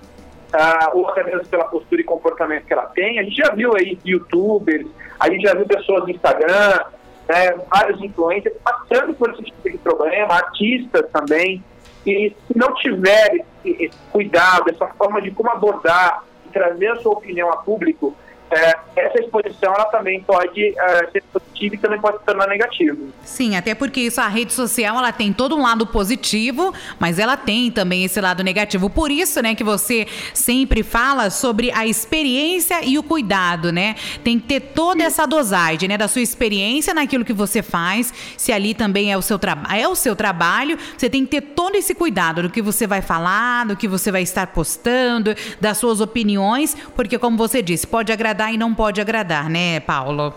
uh, 0.53 0.99
ou 0.99 1.09
até 1.09 1.23
mesmo 1.23 1.47
pela 1.47 1.65
postura 1.65 2.01
e 2.01 2.05
comportamento 2.05 2.65
que 2.65 2.73
ela 2.73 2.87
tem, 2.87 3.19
a 3.19 3.23
gente 3.23 3.37
já 3.37 3.51
viu 3.51 3.77
aí 3.77 3.99
youtubers, 4.05 4.87
a 5.21 5.31
gente 5.31 5.43
já 5.43 5.55
viu 5.55 5.67
pessoas 5.67 6.03
no 6.03 6.11
Instagram, 6.11 6.85
né, 7.29 7.55
vários 7.71 8.03
influencers 8.03 8.57
passando 8.65 9.15
por 9.15 9.31
esse 9.31 9.43
tipo 9.45 9.71
de 9.71 9.79
problema, 9.79 10.35
artistas 10.35 11.09
também, 11.13 11.63
e 12.07 12.35
se 12.47 12.59
não 12.59 12.75
tiver 12.75 13.45
esse, 13.63 13.85
esse 13.85 13.99
cuidado, 14.11 14.71
essa 14.71 14.87
forma 14.89 15.21
de 15.21 15.31
como 15.31 15.51
abordar 15.51 16.25
e 16.47 16.49
trazer 16.49 16.89
a 16.89 16.97
sua 16.97 17.13
opinião 17.13 17.51
a 17.51 17.59
público, 17.59 18.17
é, 18.51 18.79
essa 18.97 19.21
exposição 19.21 19.75
ela 19.75 19.85
também 19.87 20.23
pode 20.23 20.75
é, 20.79 21.11
ser 21.11 21.23
positiva 21.33 21.75
e 21.75 21.79
também 21.79 22.01
pode 22.01 22.19
se 22.19 22.25
tornar 22.25 22.47
negativa. 22.47 22.97
Sim, 23.23 23.57
até 23.57 23.75
porque 23.75 24.01
isso 24.01 24.21
a 24.21 24.29
rede 24.29 24.53
social 24.53 24.97
ela 24.99 25.13
tem 25.13 25.33
todo 25.33 25.57
um 25.57 25.63
lado 25.63 25.87
positivo, 25.87 26.73
mas 26.99 27.19
ela 27.19 27.37
tem 27.37 27.71
também 27.71 28.05
esse 28.05 28.21
lado 28.21 28.43
negativo. 28.43 28.89
Por 28.89 29.11
isso, 29.11 29.43
né, 29.43 29.55
que 29.55 29.65
você 29.65 30.07
sempre 30.33 30.83
fala 30.83 31.31
sobre 31.31 31.71
a 31.73 31.87
experiência 31.87 32.85
e 32.85 32.99
o 32.99 33.03
cuidado, 33.03 33.71
né? 33.71 33.97
Tem 34.25 34.39
que 34.39 34.47
ter 34.47 34.61
toda 34.61 35.03
essa 35.03 35.27
dosagem, 35.27 35.89
né, 35.89 35.99
da 35.99 36.09
sua 36.09 36.23
experiência 36.23 36.95
naquilo 36.95 37.25
que 37.25 37.33
você 37.33 37.63
faz. 37.63 38.13
Se 38.37 38.53
ali 38.53 38.73
também 38.75 39.13
é 39.13 39.17
o 39.17 39.23
seu 39.23 39.39
trabalho, 39.39 39.81
é 39.81 39.89
o 39.89 39.95
seu 39.95 40.17
trabalho, 40.17 40.79
você 40.97 41.11
tem 41.11 41.25
que 41.25 41.31
ter 41.33 41.41
todo 41.41 41.77
esse 41.77 41.95
cuidado 41.95 42.43
do 42.43 42.51
que 42.51 42.63
você 42.63 42.87
vai 42.87 43.03
falar, 43.03 43.67
do 43.67 43.77
que 43.77 43.87
você 43.87 44.11
vai 44.11 44.23
estar 44.23 44.47
postando, 44.49 45.35
das 45.61 45.77
suas 45.77 46.01
opiniões, 46.01 46.77
porque 46.95 47.19
como 47.19 47.37
você 47.37 47.61
disse, 47.61 47.87
pode 47.87 48.13
agradar 48.13 48.38
agradar 48.39 48.55
e 48.55 48.57
não 48.57 48.73
pode 48.73 49.01
agradar, 49.01 49.51
né, 49.51 49.81
Paulo? 49.81 50.33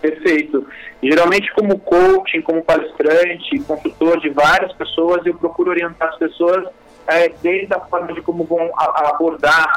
Perfeito. 0.00 0.66
Geralmente, 1.02 1.52
como 1.52 1.78
coaching, 1.78 2.40
como 2.42 2.62
palestrante, 2.62 3.58
consultor 3.66 4.20
de 4.20 4.30
várias 4.30 4.72
pessoas, 4.72 5.26
eu 5.26 5.34
procuro 5.34 5.70
orientar 5.70 6.08
as 6.08 6.16
pessoas 6.16 6.64
é, 7.06 7.28
desde 7.42 7.74
a 7.74 7.80
forma 7.80 8.12
de 8.12 8.22
como 8.22 8.44
vão 8.44 8.70
abordar, 8.76 9.72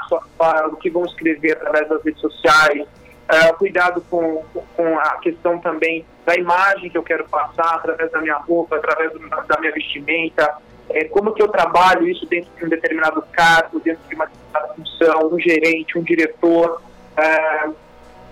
o 0.72 0.76
que 0.78 0.90
vão 0.90 1.04
escrever 1.06 1.54
através 1.54 1.90
das 1.90 2.04
redes 2.04 2.22
sociais, 2.22 2.88
é, 3.28 3.52
cuidado 3.54 4.02
com, 4.10 4.44
com 4.78 5.00
a 5.00 5.18
questão 5.18 5.58
também 5.60 6.06
da 6.26 6.36
imagem 6.36 6.90
que 6.90 6.98
eu 6.98 7.04
quero 7.04 7.28
passar 7.28 7.76
através 7.76 8.12
da 8.12 8.22
minha 8.22 8.38
roupa, 8.38 8.76
através 8.76 9.12
da 9.48 9.60
minha 9.60 9.74
vestimenta, 9.74 10.56
é, 10.90 11.06
como 11.06 11.34
que 11.34 11.42
eu 11.42 11.48
trabalho 11.48 12.08
isso 12.08 12.26
dentro 12.28 12.50
de 12.58 12.66
um 12.66 12.70
determinado 12.70 13.24
cargo, 13.32 13.80
dentro 13.80 14.08
de 14.08 14.16
uma 14.16 14.26
determinada 14.26 14.74
função, 14.76 15.34
um 15.34 15.40
gerente, 15.40 15.98
um 15.98 16.04
diretor, 16.04 16.82
é, 17.18 17.70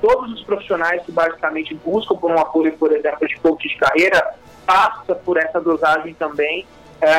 todos 0.02 0.34
os 0.34 0.44
profissionais 0.44 1.04
que 1.04 1.12
basicamente 1.12 1.74
buscam 1.76 2.16
por 2.16 2.32
um 2.32 2.40
apoio, 2.40 2.74
por 2.78 2.92
exemplo, 2.92 3.28
de 3.28 3.40
coach 3.40 3.68
de 3.68 3.78
carreira, 3.78 4.36
passa 4.66 5.16
por 5.16 5.38
essa 5.38 5.60
dosagem 5.60 6.14
também 6.16 6.66
é, 7.02 7.10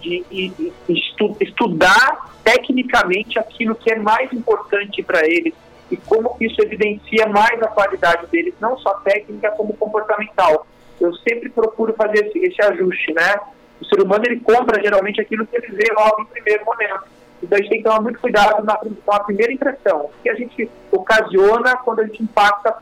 de, 0.00 0.24
de 0.30 0.72
estu, 0.88 1.36
estudar 1.40 2.30
tecnicamente 2.42 3.38
aquilo 3.38 3.74
que 3.74 3.92
é 3.92 3.96
mais 3.96 4.32
importante 4.32 5.02
para 5.02 5.24
eles, 5.26 5.54
e 5.90 5.96
como 5.96 6.36
isso 6.40 6.60
evidencia 6.62 7.26
mais 7.26 7.62
a 7.62 7.68
qualidade 7.68 8.26
deles, 8.26 8.54
não 8.60 8.78
só 8.78 8.94
técnica, 9.00 9.50
como 9.52 9.76
comportamental. 9.76 10.66
Eu 11.00 11.12
sempre 11.16 11.50
procuro 11.50 11.92
fazer 11.94 12.26
esse, 12.26 12.38
esse 12.38 12.62
ajuste, 12.62 13.12
né? 13.12 13.34
O 13.80 13.84
ser 13.84 14.00
humano, 14.00 14.24
ele 14.24 14.40
compra 14.40 14.80
geralmente 14.80 15.20
aquilo 15.20 15.46
que 15.46 15.56
ele 15.56 15.68
vê 15.68 15.92
logo 15.92 16.22
em 16.22 16.26
primeiro 16.26 16.64
momento. 16.64 17.04
Então 17.42 17.58
a 17.58 17.60
gente 17.60 17.70
tem 17.70 17.78
que 17.78 17.84
tomar 17.84 18.00
muito 18.00 18.20
cuidado 18.20 18.64
na, 18.64 18.76
com 18.76 19.12
a 19.12 19.20
primeira 19.20 19.52
impressão, 19.52 20.10
que 20.22 20.30
a 20.30 20.34
gente 20.34 20.70
ocasiona 20.90 21.76
quando 21.78 22.00
a 22.00 22.04
gente 22.04 22.22
impacta 22.22 22.76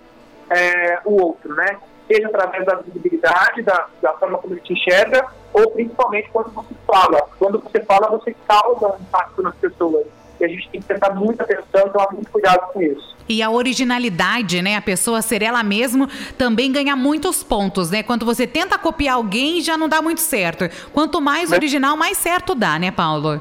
é, 0.51 1.01
o 1.05 1.23
outro, 1.23 1.55
né? 1.55 1.79
Seja 2.07 2.27
através 2.27 2.67
da 2.67 2.75
visibilidade, 2.77 3.63
da, 3.63 3.87
da 4.03 4.13
forma 4.15 4.39
como 4.39 4.55
ele 4.55 4.61
te 4.61 4.73
enxerga, 4.73 5.25
ou 5.53 5.71
principalmente 5.71 6.29
quando 6.33 6.51
você 6.51 6.75
fala. 6.87 7.29
Quando 7.39 7.61
você 7.61 7.81
fala, 7.85 8.11
você 8.11 8.35
causa 8.47 8.89
um 8.89 9.01
impacto 9.01 9.43
nas 9.43 9.55
pessoas. 9.57 10.07
E 10.41 10.45
a 10.45 10.49
gente 10.49 10.69
tem 10.71 10.81
que 10.81 10.87
prestar 10.87 11.15
muita 11.15 11.45
atenção, 11.45 11.89
tomar 11.91 12.11
muito 12.13 12.31
cuidado 12.31 12.73
com 12.73 12.83
isso. 12.83 13.17
E 13.29 13.43
a 13.43 13.51
originalidade, 13.51 14.61
né? 14.61 14.75
A 14.75 14.83
pessoa 14.83 15.23
ser 15.23 15.41
ela 15.41 15.63
mesma 15.63 16.09
também 16.37 16.73
ganha 16.73 16.97
muitos 16.97 17.45
pontos, 17.45 17.91
né? 17.91 18.03
Quando 18.03 18.27
você 18.27 18.45
tenta 18.45 18.77
copiar 18.77 19.15
alguém, 19.15 19.61
já 19.61 19.77
não 19.77 19.89
dá 19.89 20.03
muito 20.03 20.21
certo. 20.21 20.65
Quanto 20.93 21.21
mais 21.21 21.53
original, 21.53 21.97
mais 21.97 22.19
certo 22.19 22.57
dá, 22.57 22.77
né, 22.79 22.91
Paulo? 22.91 23.41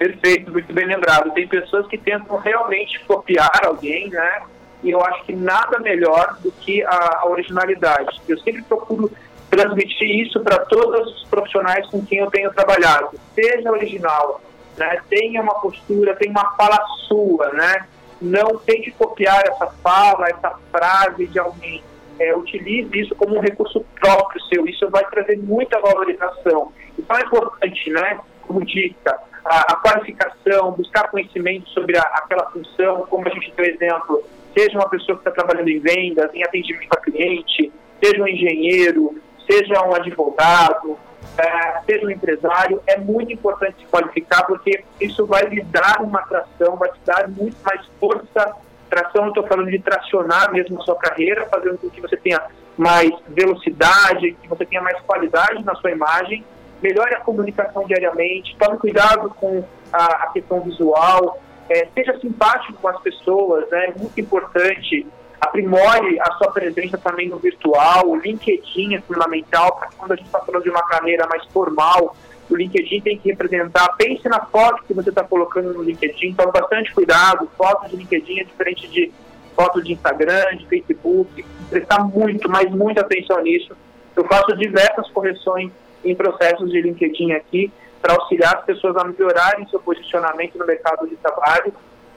Perfeito, 0.00 0.50
muito 0.50 0.72
bem 0.72 0.86
lembrado. 0.86 1.30
Tem 1.32 1.46
pessoas 1.46 1.86
que 1.86 1.98
tentam 1.98 2.38
realmente 2.38 2.98
copiar 3.00 3.66
alguém, 3.66 4.08
né? 4.08 4.44
E 4.82 4.88
eu 4.88 5.04
acho 5.04 5.22
que 5.24 5.34
nada 5.34 5.78
melhor 5.78 6.38
do 6.40 6.50
que 6.50 6.82
a, 6.82 7.18
a 7.20 7.28
originalidade. 7.28 8.18
Eu 8.26 8.38
sempre 8.38 8.62
procuro 8.62 9.12
transmitir 9.50 10.08
isso 10.08 10.40
para 10.40 10.60
todos 10.60 11.06
os 11.06 11.24
profissionais 11.24 11.86
com 11.88 12.02
quem 12.02 12.20
eu 12.20 12.30
tenho 12.30 12.50
trabalhado. 12.50 13.10
Seja 13.34 13.70
original, 13.70 14.40
né? 14.78 15.02
tenha 15.10 15.42
uma 15.42 15.60
postura, 15.60 16.16
tenha 16.16 16.30
uma 16.30 16.50
fala 16.56 16.82
sua, 17.06 17.52
né? 17.52 17.86
Não 18.22 18.56
tente 18.56 18.90
copiar 18.92 19.46
essa 19.46 19.66
fala, 19.82 20.30
essa 20.30 20.58
frase 20.72 21.26
de 21.26 21.38
alguém. 21.38 21.84
É, 22.18 22.34
utilize 22.34 22.90
isso 22.98 23.14
como 23.16 23.36
um 23.36 23.40
recurso 23.40 23.84
próprio 24.00 24.40
seu. 24.44 24.66
Isso 24.66 24.88
vai 24.88 25.04
trazer 25.10 25.36
muita 25.36 25.78
valorização. 25.78 26.72
Então 26.98 27.18
é 27.18 27.20
importante, 27.20 27.90
né? 27.90 28.18
Como 28.46 28.64
dica, 28.64 29.28
a, 29.44 29.72
a 29.72 29.76
qualificação, 29.76 30.72
buscar 30.72 31.10
conhecimento 31.10 31.68
sobre 31.70 31.96
a, 31.96 32.02
aquela 32.02 32.50
função, 32.50 33.06
como 33.08 33.26
a 33.26 33.30
gente 33.30 33.52
deu 33.56 33.66
exemplo, 33.66 34.22
seja 34.56 34.76
uma 34.78 34.88
pessoa 34.88 35.18
que 35.18 35.28
está 35.28 35.30
trabalhando 35.30 35.68
em 35.68 35.78
vendas, 35.78 36.32
em 36.34 36.42
atendimento 36.42 36.92
a 36.92 37.00
cliente, 37.00 37.72
seja 38.02 38.22
um 38.22 38.28
engenheiro, 38.28 39.20
seja 39.48 39.82
um 39.82 39.94
advogado, 39.94 40.98
é, 41.38 41.80
seja 41.86 42.06
um 42.06 42.10
empresário, 42.10 42.82
é 42.86 42.98
muito 42.98 43.32
importante 43.32 43.76
se 43.78 43.86
qualificar 43.86 44.44
porque 44.44 44.84
isso 45.00 45.26
vai 45.26 45.44
lhe 45.44 45.62
dar 45.62 46.02
uma 46.02 46.20
atração, 46.20 46.76
vai 46.76 46.90
te 46.90 47.00
dar 47.04 47.28
muito 47.28 47.56
mais 47.64 47.84
força. 47.98 48.54
Tração, 48.88 49.24
eu 49.24 49.28
estou 49.28 49.46
falando 49.46 49.70
de 49.70 49.78
tracionar 49.78 50.52
mesmo 50.52 50.80
a 50.80 50.84
sua 50.84 50.96
carreira, 50.96 51.46
fazendo 51.46 51.78
com 51.78 51.88
que 51.90 52.00
você 52.00 52.16
tenha 52.16 52.42
mais 52.76 53.10
velocidade, 53.28 54.32
que 54.42 54.48
você 54.48 54.64
tenha 54.66 54.82
mais 54.82 54.98
qualidade 55.02 55.64
na 55.64 55.74
sua 55.76 55.92
imagem 55.92 56.44
melhore 56.82 57.14
a 57.14 57.20
comunicação 57.20 57.84
diariamente, 57.86 58.56
tome 58.58 58.78
cuidado 58.78 59.30
com 59.30 59.64
a, 59.92 60.04
a 60.24 60.26
questão 60.28 60.60
visual, 60.60 61.40
é, 61.68 61.86
seja 61.94 62.18
simpático 62.18 62.78
com 62.80 62.88
as 62.88 63.00
pessoas, 63.00 63.68
né, 63.70 63.86
é 63.86 63.98
muito 63.98 64.20
importante, 64.20 65.06
aprimore 65.40 66.20
a 66.20 66.32
sua 66.32 66.50
presença 66.50 66.98
também 66.98 67.28
no 67.28 67.38
virtual, 67.38 68.08
o 68.08 68.16
LinkedIn 68.16 68.94
é 68.94 69.00
fundamental, 69.00 69.76
para 69.76 69.88
quando 69.96 70.12
a 70.12 70.16
gente 70.16 70.26
está 70.26 70.40
falando 70.40 70.62
de 70.62 70.70
uma 70.70 70.82
carreira 70.82 71.26
mais 71.26 71.44
formal, 71.46 72.14
o 72.50 72.56
LinkedIn 72.56 73.00
tem 73.00 73.16
que 73.16 73.28
representar, 73.28 73.88
pense 73.96 74.28
na 74.28 74.40
foto 74.46 74.82
que 74.84 74.92
você 74.92 75.10
está 75.10 75.22
colocando 75.22 75.72
no 75.72 75.82
LinkedIn, 75.82 76.34
tome 76.34 76.52
bastante 76.52 76.92
cuidado, 76.92 77.48
foto 77.56 77.88
de 77.88 77.96
LinkedIn 77.96 78.40
é 78.40 78.44
diferente 78.44 78.88
de 78.88 79.12
foto 79.54 79.82
de 79.82 79.92
Instagram, 79.92 80.56
de 80.56 80.66
Facebook, 80.66 81.44
prestar 81.68 82.02
muito, 82.04 82.48
mas 82.48 82.70
muita 82.70 83.02
atenção 83.02 83.40
nisso. 83.42 83.76
Eu 84.16 84.24
faço 84.24 84.56
diversas 84.56 85.08
correções 85.10 85.70
em 86.04 86.14
processos 86.14 86.70
de 86.70 86.80
LinkedIn 86.80 87.32
aqui 87.32 87.72
para 88.00 88.14
auxiliar 88.14 88.56
as 88.56 88.64
pessoas 88.64 88.96
a 88.96 89.04
melhorarem 89.04 89.66
seu 89.68 89.80
posicionamento 89.80 90.56
no 90.58 90.66
mercado 90.66 91.06
de 91.06 91.16
trabalho 91.16 91.72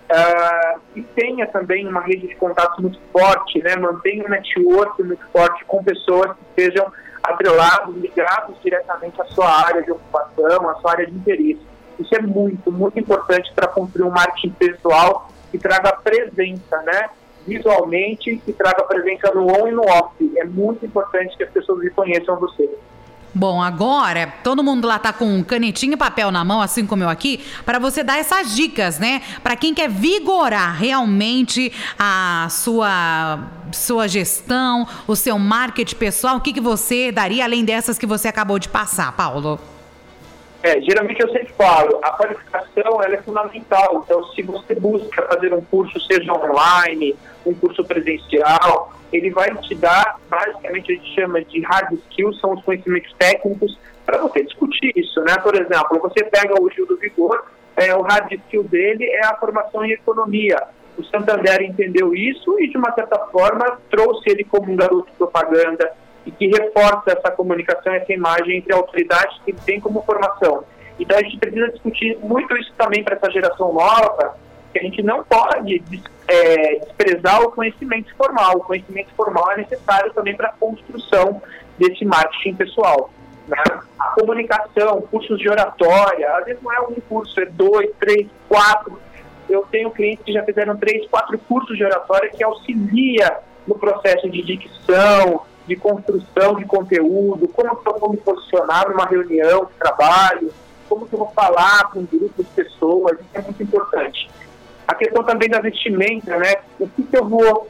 uh, 0.10 0.80
e 0.96 1.04
tenha 1.04 1.46
também 1.48 1.88
uma 1.88 2.02
rede 2.02 2.28
de 2.28 2.36
contatos 2.36 2.80
muito 2.80 3.00
forte, 3.12 3.62
né? 3.62 3.76
mantenha 3.76 4.26
um 4.26 4.30
network 4.30 5.04
muito 5.04 5.26
forte 5.32 5.66
com 5.66 5.84
pessoas 5.84 6.32
que 6.32 6.64
sejam 6.64 6.92
atrelados, 7.22 7.96
ligados 7.98 8.56
diretamente 8.64 9.22
à 9.22 9.26
sua 9.26 9.50
área 9.66 9.82
de 9.82 9.92
ocupação, 9.92 10.70
à 10.70 10.76
sua 10.76 10.92
área 10.92 11.08
de 11.08 11.16
interesse. 11.16 11.62
Isso 12.00 12.16
é 12.16 12.22
muito, 12.22 12.72
muito 12.72 13.00
importante 13.00 13.52
para 13.54 13.68
construir 13.68 14.06
um 14.06 14.12
marketing 14.12 14.52
pessoal 14.52 15.30
que 15.52 15.58
traga 15.58 15.94
presença, 15.94 16.82
né? 16.82 17.10
visualmente, 17.46 18.38
que 18.38 18.54
traga 18.54 18.84
presença 18.84 19.32
no 19.34 19.48
on 19.48 19.68
e 19.68 19.72
no 19.72 19.82
off. 19.82 20.16
É 20.38 20.46
muito 20.46 20.86
importante 20.86 21.36
que 21.38 21.44
as 21.44 21.50
pessoas 21.50 21.84
reconheçam 21.84 22.40
você. 22.40 22.70
Bom, 23.36 23.62
agora 23.62 24.32
todo 24.44 24.64
mundo 24.64 24.88
lá 24.88 25.00
tá 25.00 25.12
com 25.12 25.44
canetinha 25.44 25.94
e 25.94 25.98
papel 25.98 26.30
na 26.30 26.46
mão, 26.46 26.62
assim 26.62 26.86
como 26.86 27.04
eu 27.04 27.10
aqui, 27.10 27.44
para 27.66 27.80
você 27.80 28.04
dar 28.04 28.20
essas 28.20 28.56
dicas, 28.56 29.00
né? 29.00 29.24
Para 29.42 29.56
quem 29.56 29.74
quer 29.74 29.90
vigorar 29.90 30.78
realmente 30.78 31.72
a 31.98 32.48
sua 32.52 33.40
sua 33.72 34.08
gestão, 34.08 34.88
o 35.08 35.16
seu 35.16 35.40
marketing 35.40 35.96
pessoal, 35.96 36.38
o 36.38 36.42
que, 36.42 36.54
que 36.54 36.62
você 36.62 37.12
daria 37.12 37.44
além 37.44 37.66
dessas 37.66 37.98
que 37.98 38.06
você 38.06 38.28
acabou 38.28 38.60
de 38.60 38.70
passar, 38.70 39.12
Paulo? 39.14 39.60
É, 40.62 40.80
geralmente 40.80 41.20
eu 41.20 41.30
sempre 41.30 41.52
falo, 41.58 42.00
a 42.04 42.12
qualificação 42.12 43.02
ela 43.04 43.16
é 43.16 43.22
fundamental. 43.22 44.04
Então, 44.06 44.24
se 44.28 44.42
você 44.44 44.76
busca 44.76 45.22
fazer 45.24 45.54
um 45.54 45.62
curso, 45.62 46.00
seja 46.02 46.32
online, 46.32 47.16
um 47.46 47.54
curso 47.54 47.84
presencial, 47.84 48.93
ele 49.14 49.30
vai 49.30 49.56
te 49.58 49.76
dar, 49.76 50.20
basicamente 50.28 50.92
a 50.92 50.96
gente 50.96 51.14
chama 51.14 51.44
de 51.44 51.62
hard 51.62 51.94
skills, 51.94 52.40
são 52.40 52.54
os 52.54 52.64
conhecimentos 52.64 53.14
técnicos 53.14 53.78
para 54.06 54.18
você 54.18 54.44
discutir 54.44 54.92
isso, 54.96 55.22
né? 55.22 55.38
Por 55.38 55.56
exemplo, 55.56 56.00
você 56.00 56.24
pega 56.24 56.60
o 56.60 56.70
Gil 56.70 56.88
do 56.88 56.98
Vigor, 56.98 57.46
é, 57.76 57.96
o 57.96 58.02
hard 58.02 58.32
skill 58.32 58.64
dele 58.64 59.06
é 59.06 59.26
a 59.26 59.36
formação 59.36 59.86
em 59.86 59.92
economia. 59.92 60.62
O 60.98 61.04
Santander 61.06 61.62
entendeu 61.62 62.14
isso 62.14 62.60
e, 62.60 62.70
de 62.70 62.78
uma 62.78 62.92
certa 62.94 63.18
forma, 63.28 63.80
trouxe 63.90 64.30
ele 64.30 64.44
como 64.44 64.72
um 64.72 64.76
garoto 64.76 65.10
de 65.10 65.18
propaganda 65.18 65.92
e 66.26 66.32
que 66.32 66.48
reforça 66.48 67.12
essa 67.12 67.32
comunicação, 67.32 67.94
essa 67.94 68.14
imagem 68.14 68.58
entre 68.58 68.74
autoridades 68.74 69.40
que 69.44 69.52
ele 69.52 69.60
tem 69.66 69.80
como 69.80 70.04
formação. 70.04 70.64
Então, 71.00 71.18
a 71.18 71.24
gente 71.24 71.38
precisa 71.38 71.70
discutir 71.70 72.18
muito 72.22 72.56
isso 72.58 72.72
também 72.78 73.04
para 73.04 73.16
essa 73.16 73.30
geração 73.32 73.74
nova, 73.74 74.38
que 74.74 74.80
a 74.80 74.82
gente 74.82 75.04
não 75.04 75.24
pode 75.24 75.84
é, 76.28 76.80
desprezar 76.80 77.42
o 77.44 77.52
conhecimento 77.52 78.14
formal. 78.16 78.58
O 78.58 78.62
conhecimento 78.62 79.14
formal 79.16 79.52
é 79.52 79.58
necessário 79.58 80.12
também 80.14 80.36
para 80.36 80.50
a 80.50 80.54
construção 80.54 81.42
desse 81.78 82.04
marketing 82.04 82.56
pessoal. 82.56 83.12
Né? 83.48 83.58
A 84.00 84.08
comunicação, 84.20 85.02
cursos 85.04 85.38
de 85.40 85.48
oratória, 85.48 86.36
às 86.38 86.46
vezes 86.46 86.62
não 86.62 86.74
é 86.74 86.82
um 86.82 86.96
curso, 87.08 87.40
é 87.40 87.46
dois, 87.46 87.90
três, 88.00 88.28
quatro. 88.50 89.00
Eu 89.48 89.62
tenho 89.70 89.92
clientes 89.92 90.26
que 90.26 90.34
já 90.34 90.44
fizeram 90.44 90.76
três, 90.76 91.08
quatro 91.08 91.38
cursos 91.38 91.78
de 91.78 91.84
oratória 91.84 92.30
que 92.30 92.44
auxilia 92.44 93.38
no 93.68 93.76
processo 93.76 94.30
de 94.30 94.42
dicção, 94.42 95.42
de 95.68 95.76
construção 95.76 96.56
de 96.56 96.66
conteúdo, 96.66 97.48
como 97.48 97.76
que 97.76 97.90
eu 97.90 98.00
vou 98.00 98.10
me 98.10 98.18
posicionar 98.18 98.90
numa 98.90 99.06
reunião 99.06 99.66
de 99.66 99.74
trabalho, 99.74 100.52
como 100.90 101.08
que 101.08 101.14
eu 101.14 101.20
vou 101.20 101.32
falar 101.32 101.90
com 101.92 102.00
um 102.00 102.06
grupo 102.06 102.44
de 102.44 102.50
pessoas, 102.50 103.20
isso 103.20 103.30
é 103.34 103.42
muito 103.42 103.64
importante. 103.64 104.30
A 104.88 104.96
questão 104.96 105.24
também 105.24 105.50
da 105.50 105.60
vestimenta, 105.60 106.38
né? 106.38 106.56
O 106.80 106.88
que, 106.88 107.04
que 107.04 107.18
eu 107.18 107.28
vou 107.28 107.68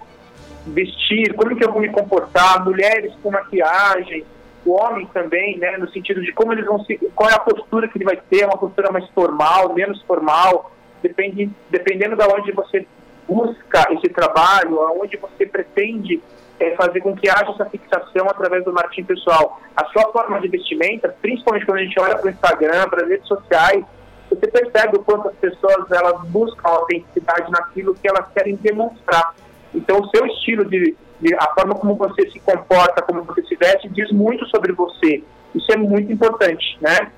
vestir, 0.65 1.33
como 1.35 1.55
que 1.55 1.63
eu 1.63 1.71
vou 1.71 1.81
me 1.81 1.89
comportar, 1.89 2.63
mulheres 2.63 3.13
com 3.21 3.31
maquiagem, 3.31 4.25
o 4.65 4.71
homem 4.71 5.05
também, 5.13 5.57
né? 5.57 5.77
No 5.77 5.89
sentido 5.89 6.21
de 6.21 6.31
como 6.31 6.53
eles 6.53 6.65
vão 6.65 6.83
se, 6.85 6.97
qual 7.15 7.29
é 7.29 7.33
a 7.33 7.39
postura 7.39 7.87
que 7.87 7.97
ele 7.97 8.05
vai 8.05 8.17
ter, 8.17 8.45
uma 8.45 8.57
postura 8.57 8.91
mais 8.91 9.07
formal, 9.09 9.73
menos 9.73 10.01
formal, 10.03 10.71
depende, 11.01 11.49
dependendo 11.69 12.15
de 12.15 12.23
onde 12.23 12.51
você 12.51 12.87
busca 13.27 13.87
esse 13.91 14.09
trabalho, 14.09 14.79
aonde 14.81 15.17
você 15.17 15.45
pretende 15.45 16.21
é, 16.59 16.75
fazer 16.75 17.01
com 17.01 17.15
que 17.15 17.29
haja 17.29 17.51
essa 17.51 17.65
fixação 17.65 18.27
através 18.29 18.63
do 18.63 18.73
marketing 18.73 19.03
pessoal. 19.03 19.61
A 19.75 19.85
sua 19.85 20.11
forma 20.11 20.39
de 20.39 20.47
vestimenta, 20.47 21.13
principalmente 21.21 21.65
quando 21.65 21.79
a 21.79 21.83
gente 21.83 21.99
olha 21.99 22.17
para 22.17 22.27
o 22.27 22.29
Instagram, 22.29 22.89
para 22.89 23.03
as 23.03 23.09
redes 23.09 23.27
sociais, 23.27 23.83
você 24.35 24.47
percebe 24.47 24.97
o 24.97 25.03
quanto 25.03 25.29
as 25.29 25.35
pessoas 25.35 25.89
elas 25.91 26.21
buscam 26.29 26.69
autenticidade 26.69 27.51
naquilo 27.51 27.95
que 27.95 28.07
elas 28.07 28.25
querem 28.33 28.55
demonstrar. 28.55 29.33
Então, 29.73 29.99
o 29.99 30.09
seu 30.09 30.25
estilo 30.25 30.65
de, 30.65 30.95
de, 31.19 31.35
a 31.35 31.53
forma 31.53 31.75
como 31.75 31.95
você 31.95 32.29
se 32.29 32.39
comporta, 32.39 33.01
como 33.01 33.23
você 33.23 33.43
se 33.43 33.55
veste, 33.55 33.89
diz 33.89 34.11
muito 34.11 34.45
sobre 34.47 34.71
você. 34.73 35.23
Isso 35.53 35.71
é 35.71 35.77
muito 35.77 36.11
importante, 36.11 36.77
né? 36.81 37.11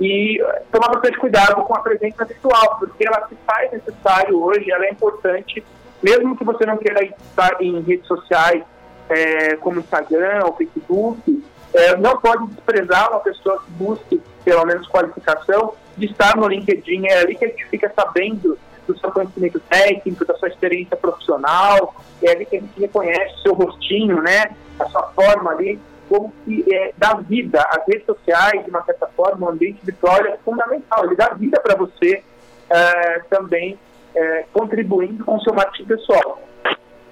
E 0.00 0.40
eh, 0.40 0.62
tomar 0.72 0.88
bastante 0.88 1.18
cuidado 1.18 1.62
com 1.62 1.74
a 1.74 1.80
presença 1.80 2.24
virtual, 2.24 2.76
porque 2.78 3.06
ela 3.06 3.26
se 3.28 3.36
faz 3.46 3.70
necessário 3.70 4.42
hoje, 4.42 4.70
ela 4.70 4.86
é 4.86 4.90
importante, 4.90 5.64
mesmo 6.02 6.36
que 6.36 6.44
você 6.44 6.66
não 6.66 6.76
queira 6.76 7.04
estar 7.04 7.62
em 7.62 7.80
redes 7.80 8.06
sociais 8.06 8.62
é, 9.08 9.56
como 9.56 9.80
Instagram 9.80 10.42
ou 10.44 10.56
Facebook, 10.56 11.44
é, 11.72 11.96
não 11.96 12.16
pode 12.18 12.46
desprezar 12.48 13.10
uma 13.10 13.20
pessoa 13.20 13.62
que 13.64 13.70
busque 13.72 14.20
pelo 14.44 14.64
menos 14.64 14.86
qualificação 14.88 15.74
de 15.96 16.06
estar 16.06 16.36
no 16.36 16.48
LinkedIn. 16.48 17.06
É 17.06 17.18
ali 17.20 17.34
que 17.34 17.44
a 17.44 17.48
gente 17.48 17.66
fica 17.66 17.92
sabendo 17.94 18.58
do 18.86 18.98
seu 18.98 19.10
conhecimento 19.10 19.60
técnico, 19.60 20.24
da 20.24 20.34
sua 20.36 20.48
experiência 20.48 20.96
profissional, 20.96 21.94
é 22.22 22.30
ali 22.30 22.44
que 22.44 22.56
a 22.56 22.60
gente 22.60 22.80
reconhece 22.80 23.34
o 23.36 23.38
seu 23.38 23.54
rostinho, 23.54 24.22
né? 24.22 24.54
A 24.78 24.86
sua 24.86 25.02
forma 25.12 25.52
ali, 25.52 25.80
como 26.08 26.32
que 26.44 26.64
é, 26.72 26.92
dá 26.96 27.14
vida. 27.14 27.64
As 27.70 27.86
redes 27.86 28.04
sociais, 28.04 28.64
de 28.64 28.70
uma 28.70 28.82
certa 28.84 29.06
forma, 29.08 29.46
o 29.46 29.50
ambiente 29.50 29.80
virtual 29.82 30.18
é 30.26 30.36
fundamental, 30.44 31.04
ele 31.04 31.16
dá 31.16 31.28
vida 31.30 31.60
para 31.60 31.76
você 31.76 32.22
é, 32.68 33.18
também 33.30 33.78
é, 34.14 34.44
contribuindo 34.52 35.24
com 35.24 35.36
o 35.36 35.40
seu 35.42 35.54
marketing 35.54 35.86
pessoal. 35.86 36.40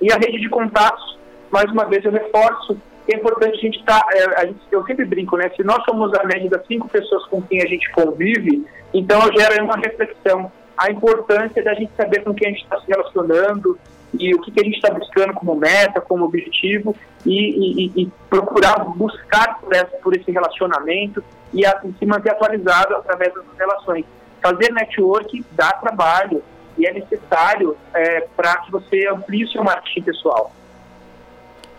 E 0.00 0.12
a 0.12 0.16
rede 0.16 0.40
de 0.40 0.48
contatos, 0.48 1.18
mais 1.50 1.70
uma 1.70 1.84
vez 1.84 2.04
eu 2.04 2.12
reforço, 2.12 2.76
é 3.08 3.16
importante 3.16 3.58
a 3.58 3.60
gente 3.60 3.78
estar, 3.78 4.00
tá, 4.00 4.08
é, 4.12 4.52
eu 4.70 4.84
sempre 4.84 5.04
brinco, 5.04 5.36
né? 5.36 5.50
Se 5.56 5.64
nós 5.64 5.84
somos 5.84 6.12
a 6.14 6.24
média 6.24 6.48
das 6.48 6.64
cinco 6.66 6.88
pessoas 6.88 7.24
com 7.26 7.42
quem 7.42 7.60
a 7.62 7.66
gente 7.66 7.90
convive, 7.92 8.64
então 8.94 9.20
gera 9.36 9.62
uma 9.62 9.76
reflexão. 9.76 10.52
A 10.76 10.90
importância 10.90 11.62
da 11.62 11.74
gente 11.74 11.92
saber 11.96 12.22
com 12.22 12.32
quem 12.32 12.48
a 12.48 12.50
gente 12.50 12.62
está 12.62 12.80
se 12.80 12.86
relacionando 12.88 13.78
e 14.18 14.34
o 14.34 14.40
que, 14.40 14.50
que 14.50 14.60
a 14.60 14.64
gente 14.64 14.76
está 14.76 14.92
buscando 14.92 15.32
como 15.34 15.54
meta, 15.54 16.00
como 16.00 16.24
objetivo 16.24 16.94
e, 17.24 17.86
e, 17.86 18.02
e 18.02 18.10
procurar 18.28 18.84
buscar 18.84 19.58
por, 19.60 19.74
essa, 19.74 19.96
por 19.98 20.14
esse 20.14 20.30
relacionamento 20.30 21.22
e 21.52 21.62
se 21.98 22.06
manter 22.06 22.30
atualizado 22.30 22.96
através 22.96 23.34
das 23.34 23.44
relações. 23.58 24.04
Fazer 24.42 24.72
network 24.72 25.44
dá 25.52 25.72
trabalho 25.72 26.42
e 26.76 26.86
é 26.86 26.92
necessário 26.92 27.76
é, 27.94 28.26
para 28.36 28.56
que 28.58 28.72
você 28.72 29.06
amplie 29.08 29.44
o 29.44 29.48
seu 29.48 29.62
marketing 29.62 30.02
pessoal. 30.02 30.52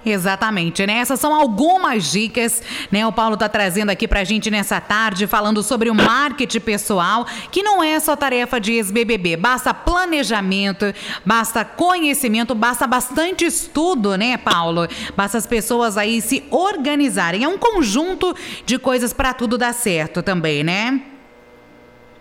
Exatamente, 0.06 0.86
né? 0.86 0.98
Essas 0.98 1.20
são 1.20 1.34
algumas 1.34 2.12
dicas, 2.12 2.62
né? 2.92 3.08
O 3.08 3.12
Paulo 3.12 3.36
está 3.36 3.48
trazendo 3.48 3.90
aqui 3.90 4.08
para 4.08 4.20
a 4.20 4.24
gente 4.24 4.52
nessa 4.52 4.82
tarde, 4.82 5.26
falando 5.28 5.64
sobre 5.64 5.90
o 5.90 5.96
marketing 5.96 6.60
pessoal, 6.60 7.26
que 7.52 7.64
não 7.64 7.82
é 7.82 7.98
só 8.00 8.16
tarefa 8.16 8.60
de 8.60 8.74
ex-BBB, 8.74 9.38
basta 9.38 9.74
planejamento, 9.74 10.94
basta 11.26 11.64
conhecimento, 11.64 12.54
basta 12.54 12.86
bastante 12.86 13.46
estudo, 13.46 14.18
né, 14.18 14.38
Paulo? 14.38 14.88
Basta 15.16 15.38
as 15.38 15.48
pessoas 15.48 15.98
aí 15.98 16.20
se 16.20 16.44
organizarem. 16.52 17.44
É 17.44 17.48
um 17.48 17.58
conjunto 17.58 18.36
de 18.66 18.78
coisas 18.78 19.14
para 19.14 19.34
tudo 19.34 19.58
dar 19.58 19.74
certo 19.74 20.22
também, 20.22 20.64
né? 20.64 21.02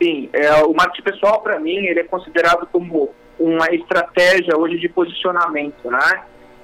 Sim, 0.01 0.29
é, 0.33 0.55
o 0.65 0.73
marketing 0.73 1.03
pessoal, 1.03 1.41
para 1.41 1.59
mim, 1.59 1.77
ele 1.77 2.01
é 2.01 2.05
considerado 2.05 2.67
como 2.71 3.11
uma 3.39 3.67
estratégia 3.75 4.57
hoje 4.57 4.79
de 4.79 4.89
posicionamento, 4.89 5.91
né? 5.91 6.23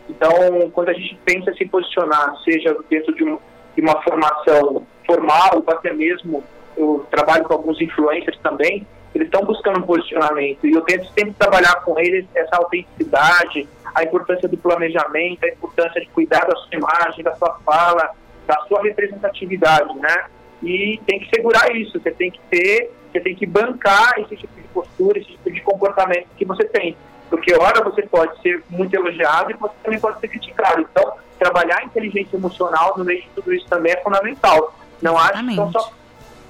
Então, 0.08 0.70
quando 0.72 0.88
a 0.88 0.92
gente 0.92 1.18
pensa 1.24 1.50
em 1.50 1.56
se 1.56 1.66
posicionar, 1.66 2.34
seja 2.42 2.76
dentro 2.88 3.14
de, 3.14 3.24
um, 3.24 3.38
de 3.74 3.82
uma 3.82 4.02
formação 4.02 4.86
formal, 5.06 5.62
ou 5.66 5.74
até 5.74 5.92
mesmo 5.92 6.42
eu 6.76 7.06
trabalho 7.10 7.44
com 7.44 7.54
alguns 7.54 7.80
influencers 7.80 8.38
também, 8.38 8.86
eles 9.14 9.26
estão 9.26 9.44
buscando 9.44 9.78
um 9.78 9.82
posicionamento 9.82 10.66
e 10.66 10.72
eu 10.72 10.82
tento 10.82 11.06
sempre 11.12 11.32
trabalhar 11.32 11.82
com 11.82 11.98
eles 11.98 12.24
essa 12.34 12.56
autenticidade, 12.56 13.68
a 13.94 14.04
importância 14.04 14.48
do 14.48 14.56
planejamento, 14.56 15.44
a 15.44 15.48
importância 15.48 16.00
de 16.00 16.06
cuidar 16.08 16.46
da 16.46 16.54
sua 16.56 16.76
imagem, 16.76 17.24
da 17.24 17.34
sua 17.34 17.58
fala, 17.64 18.10
da 18.46 18.56
sua 18.68 18.82
representatividade, 18.82 19.92
né? 19.98 20.26
E 20.62 21.00
tem 21.06 21.20
que 21.20 21.28
segurar 21.34 21.74
isso, 21.74 21.98
você 21.98 22.10
tem 22.10 22.30
que 22.30 22.40
ter, 22.50 22.92
você 23.10 23.20
tem 23.20 23.34
que 23.34 23.46
bancar 23.46 24.14
esse 24.18 24.36
tipo 24.36 24.54
de 24.54 24.68
postura, 24.68 25.18
esse 25.18 25.30
tipo 25.30 25.52
de 25.52 25.60
comportamento 25.62 26.26
que 26.36 26.44
você 26.44 26.64
tem. 26.64 26.96
Porque, 27.28 27.54
ora, 27.54 27.82
você 27.84 28.02
pode 28.02 28.40
ser 28.40 28.62
muito 28.70 28.94
elogiado 28.94 29.50
e 29.50 29.54
você 29.54 29.74
também 29.82 30.00
pode 30.00 30.20
ser 30.20 30.28
criticado. 30.28 30.80
Então, 30.80 31.12
trabalhar 31.38 31.78
a 31.78 31.84
inteligência 31.84 32.36
emocional 32.36 32.94
no 32.96 33.04
meio 33.04 33.22
de 33.22 33.28
tudo 33.34 33.52
isso 33.54 33.66
também 33.68 33.92
é 33.92 34.02
fundamental. 34.02 34.74
Não 35.00 35.16
acho 35.16 35.44
que 35.44 35.54
são 35.54 35.72
só. 35.72 35.92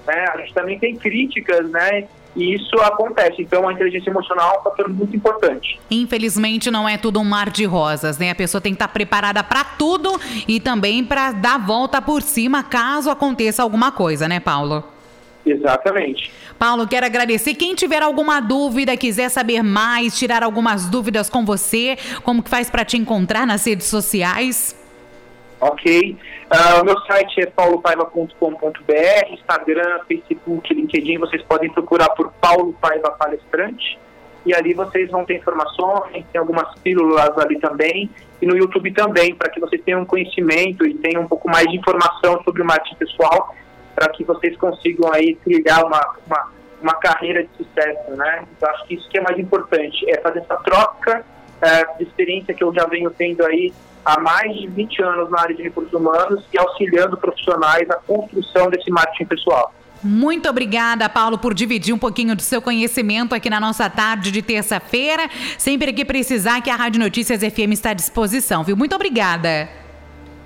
Né, 0.07 0.25
a 0.33 0.39
gente 0.39 0.55
também 0.55 0.79
tem 0.79 0.97
críticas, 0.97 1.69
né? 1.71 2.09
E 2.35 2.55
isso 2.55 2.77
acontece. 2.81 3.43
Então, 3.43 3.69
a 3.69 3.73
inteligência 3.73 4.11
emocional 4.11 4.55
é 4.55 4.61
um 4.61 4.63
fator 4.63 4.89
muito 4.89 5.15
importante. 5.15 5.79
Infelizmente, 5.91 6.71
não 6.71 6.89
é 6.89 6.97
tudo 6.97 7.21
um 7.21 7.25
mar 7.25 7.51
de 7.51 7.65
rosas, 7.65 8.17
né? 8.17 8.31
A 8.31 8.35
pessoa 8.35 8.61
tem 8.61 8.73
que 8.73 8.77
estar 8.77 8.89
preparada 8.89 9.43
para 9.43 9.65
tudo 9.65 10.19
e 10.47 10.61
também 10.61 11.05
para 11.05 11.33
dar 11.33 11.59
volta 11.59 12.01
por 12.01 12.23
cima 12.23 12.63
caso 12.63 13.11
aconteça 13.11 13.63
alguma 13.63 13.91
coisa, 13.91 14.29
né, 14.29 14.41
Paulo? 14.41 14.85
Exatamente. 15.45 16.33
Paulo, 16.59 16.87
quero 16.87 17.07
agradecer. 17.07 17.55
Quem 17.55 17.75
tiver 17.75 18.03
alguma 18.03 18.41
dúvida, 18.41 18.97
quiser 18.97 19.29
saber 19.29 19.63
mais, 19.63 20.19
tirar 20.19 20.43
algumas 20.43 20.87
dúvidas 20.87 21.31
com 21.31 21.45
você, 21.45 21.97
como 22.23 22.43
que 22.43 22.51
faz 22.51 22.71
para 22.71 22.85
te 22.85 22.97
encontrar 22.97 23.47
nas 23.47 23.65
redes 23.67 23.87
sociais? 23.87 24.77
Ok. 25.61 26.17
Uh, 26.51 26.81
o 26.81 26.85
meu 26.85 26.99
site 27.01 27.41
é 27.41 27.47
paulopaiva.com.br, 27.47 29.33
Instagram, 29.33 30.01
Facebook, 30.07 30.73
LinkedIn, 30.73 31.19
vocês 31.19 31.43
podem 31.43 31.71
procurar 31.71 32.09
por 32.11 32.33
Paulo 32.41 32.73
Paiva 32.81 33.11
Palestrante 33.11 33.99
e 34.47 34.55
ali 34.55 34.73
vocês 34.73 35.11
vão 35.11 35.25
ter 35.25 35.37
informações, 35.37 36.25
tem 36.33 36.39
algumas 36.39 36.73
pílulas 36.79 37.37
ali 37.39 37.59
também, 37.59 38.09
e 38.41 38.47
no 38.47 38.57
YouTube 38.57 38.93
também, 38.93 39.35
para 39.35 39.51
que 39.51 39.61
vocês 39.61 39.83
tenham 39.83 40.05
conhecimento 40.07 40.87
e 40.87 40.95
tenham 40.95 41.23
um 41.23 41.29
pouco 41.29 41.51
mais 41.51 41.67
de 41.67 41.77
informação 41.77 42.41
sobre 42.45 42.63
o 42.63 42.65
marketing 42.65 42.95
pessoal 42.95 43.55
para 43.99 44.09
que 44.11 44.23
vocês 44.23 44.57
consigam 44.57 45.13
aí 45.13 45.35
trilhar 45.43 45.85
uma, 45.85 46.01
uma, 46.25 46.49
uma, 46.81 46.95
carreira 46.95 47.43
de 47.43 47.49
sucesso, 47.57 48.13
né? 48.13 48.45
Então, 48.57 48.71
acho 48.71 48.87
que 48.87 48.95
isso 48.95 49.09
que 49.09 49.19
é 49.19 49.21
mais 49.21 49.37
importante, 49.37 50.09
é 50.09 50.21
fazer 50.21 50.39
essa 50.39 50.57
troca 50.59 51.25
é, 51.61 51.85
de 51.97 52.05
experiência 52.05 52.55
que 52.55 52.63
eu 52.63 52.73
já 52.73 52.87
venho 52.87 53.11
tendo 53.11 53.45
aí 53.45 53.75
há 54.05 54.21
mais 54.21 54.55
de 54.55 54.69
20 54.69 55.03
anos 55.03 55.31
na 55.31 55.41
área 55.41 55.57
de 55.57 55.65
recursos 55.65 55.93
humanos 55.93 56.45
e 56.55 56.59
auxiliando 56.59 57.17
profissionais 57.17 57.89
na 57.89 57.97
construção 57.97 58.71
desse 58.71 58.89
marketing 58.89 59.27
pessoal. 59.27 59.75
Muito 60.01 60.49
obrigada, 60.49 61.09
Paulo, 61.09 61.39
por 61.39 61.53
dividir 61.53 61.93
um 61.93 61.99
pouquinho 61.99 62.37
do 62.37 62.43
seu 62.43 62.63
conhecimento 62.63 63.35
aqui 63.35 63.51
na 63.51 63.59
nossa 63.59 63.91
tarde 63.91 64.31
de 64.31 64.43
terça-feira. 64.43 65.29
Sempre 65.59 65.93
que 65.93 66.05
precisar, 66.05 66.61
que 66.61 66.71
a 66.71 66.77
Rádio 66.77 67.01
Notícias 67.01 67.41
FM 67.41 67.73
está 67.73 67.91
à 67.91 67.95
disposição, 67.95 68.63
viu? 68.63 68.77
Muito 68.77 68.95
obrigada. 68.95 69.69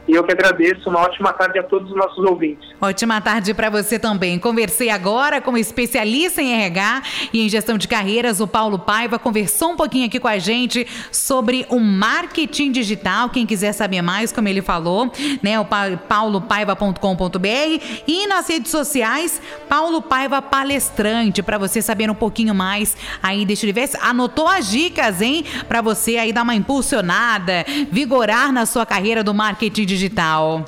E 0.09 0.15
eu 0.15 0.25
que 0.25 0.33
agradeço. 0.33 0.89
Uma 0.89 1.01
ótima 1.01 1.33
tarde 1.33 1.59
a 1.59 1.63
todos 1.63 1.91
os 1.91 1.97
nossos 1.97 2.25
ouvintes. 2.25 2.69
Ótima 2.81 3.21
tarde 3.21 3.55
para 3.55 3.71
você 3.71 3.99
também. 3.99 4.39
Conversei 4.39 4.91
agora 4.91 5.41
com 5.41 5.57
especialista 5.57 6.43
em 6.43 6.53
RH 6.53 7.03
e 7.33 7.47
em 7.47 7.49
gestão 7.49 7.79
de 7.79 7.87
carreiras, 7.87 8.41
o 8.41 8.47
Paulo 8.47 8.79
Paiva. 8.79 9.19
Conversou 9.19 9.73
um 9.73 9.77
pouquinho 9.77 10.07
aqui 10.07 10.19
com 10.19 10.29
a 10.29 10.39
gente 10.39 10.87
sobre 11.13 11.65
o 11.69 11.79
marketing 11.79 12.73
digital. 12.73 13.31
Quem 13.31 13.47
quiser 13.47 13.73
saber 13.73 14.03
mais, 14.03 14.33
como 14.33 14.49
ele 14.49 14.61
falou, 14.61 15.11
né? 15.41 15.61
O 15.61 15.65
paulopaiva.com.br 15.65 18.03
e 18.07 18.27
nas 18.27 18.49
redes 18.49 18.71
sociais, 18.71 19.41
Paulo 19.69 20.03
Paiva 20.03 20.43
Palestrante, 20.43 21.43
para 21.43 21.59
você 21.59 21.81
saber 21.81 22.11
um 22.11 22.15
pouquinho 22.15 22.55
mais 22.55 22.97
aí 23.23 23.47
deste 23.47 23.65
universo. 23.65 23.97
Anotou 24.01 24.49
as 24.49 24.69
dicas, 24.69 25.21
hein? 25.21 25.45
Para 25.69 25.81
você 25.81 26.17
aí 26.17 26.33
dar 26.33 26.43
uma 26.43 26.55
impulsionada, 26.55 27.65
vigorar 27.91 28.53
na 28.53 28.67
sua 28.67 28.85
carreira 28.85 29.23
do 29.23 29.33
marketing 29.33 29.92
digital. 29.93 30.65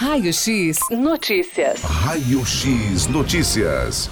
Raio 0.00 0.30
X 0.30 0.78
Notícias. 0.90 1.82
Raio 1.82 2.40
X 2.40 3.06
Notícias. 3.08 4.08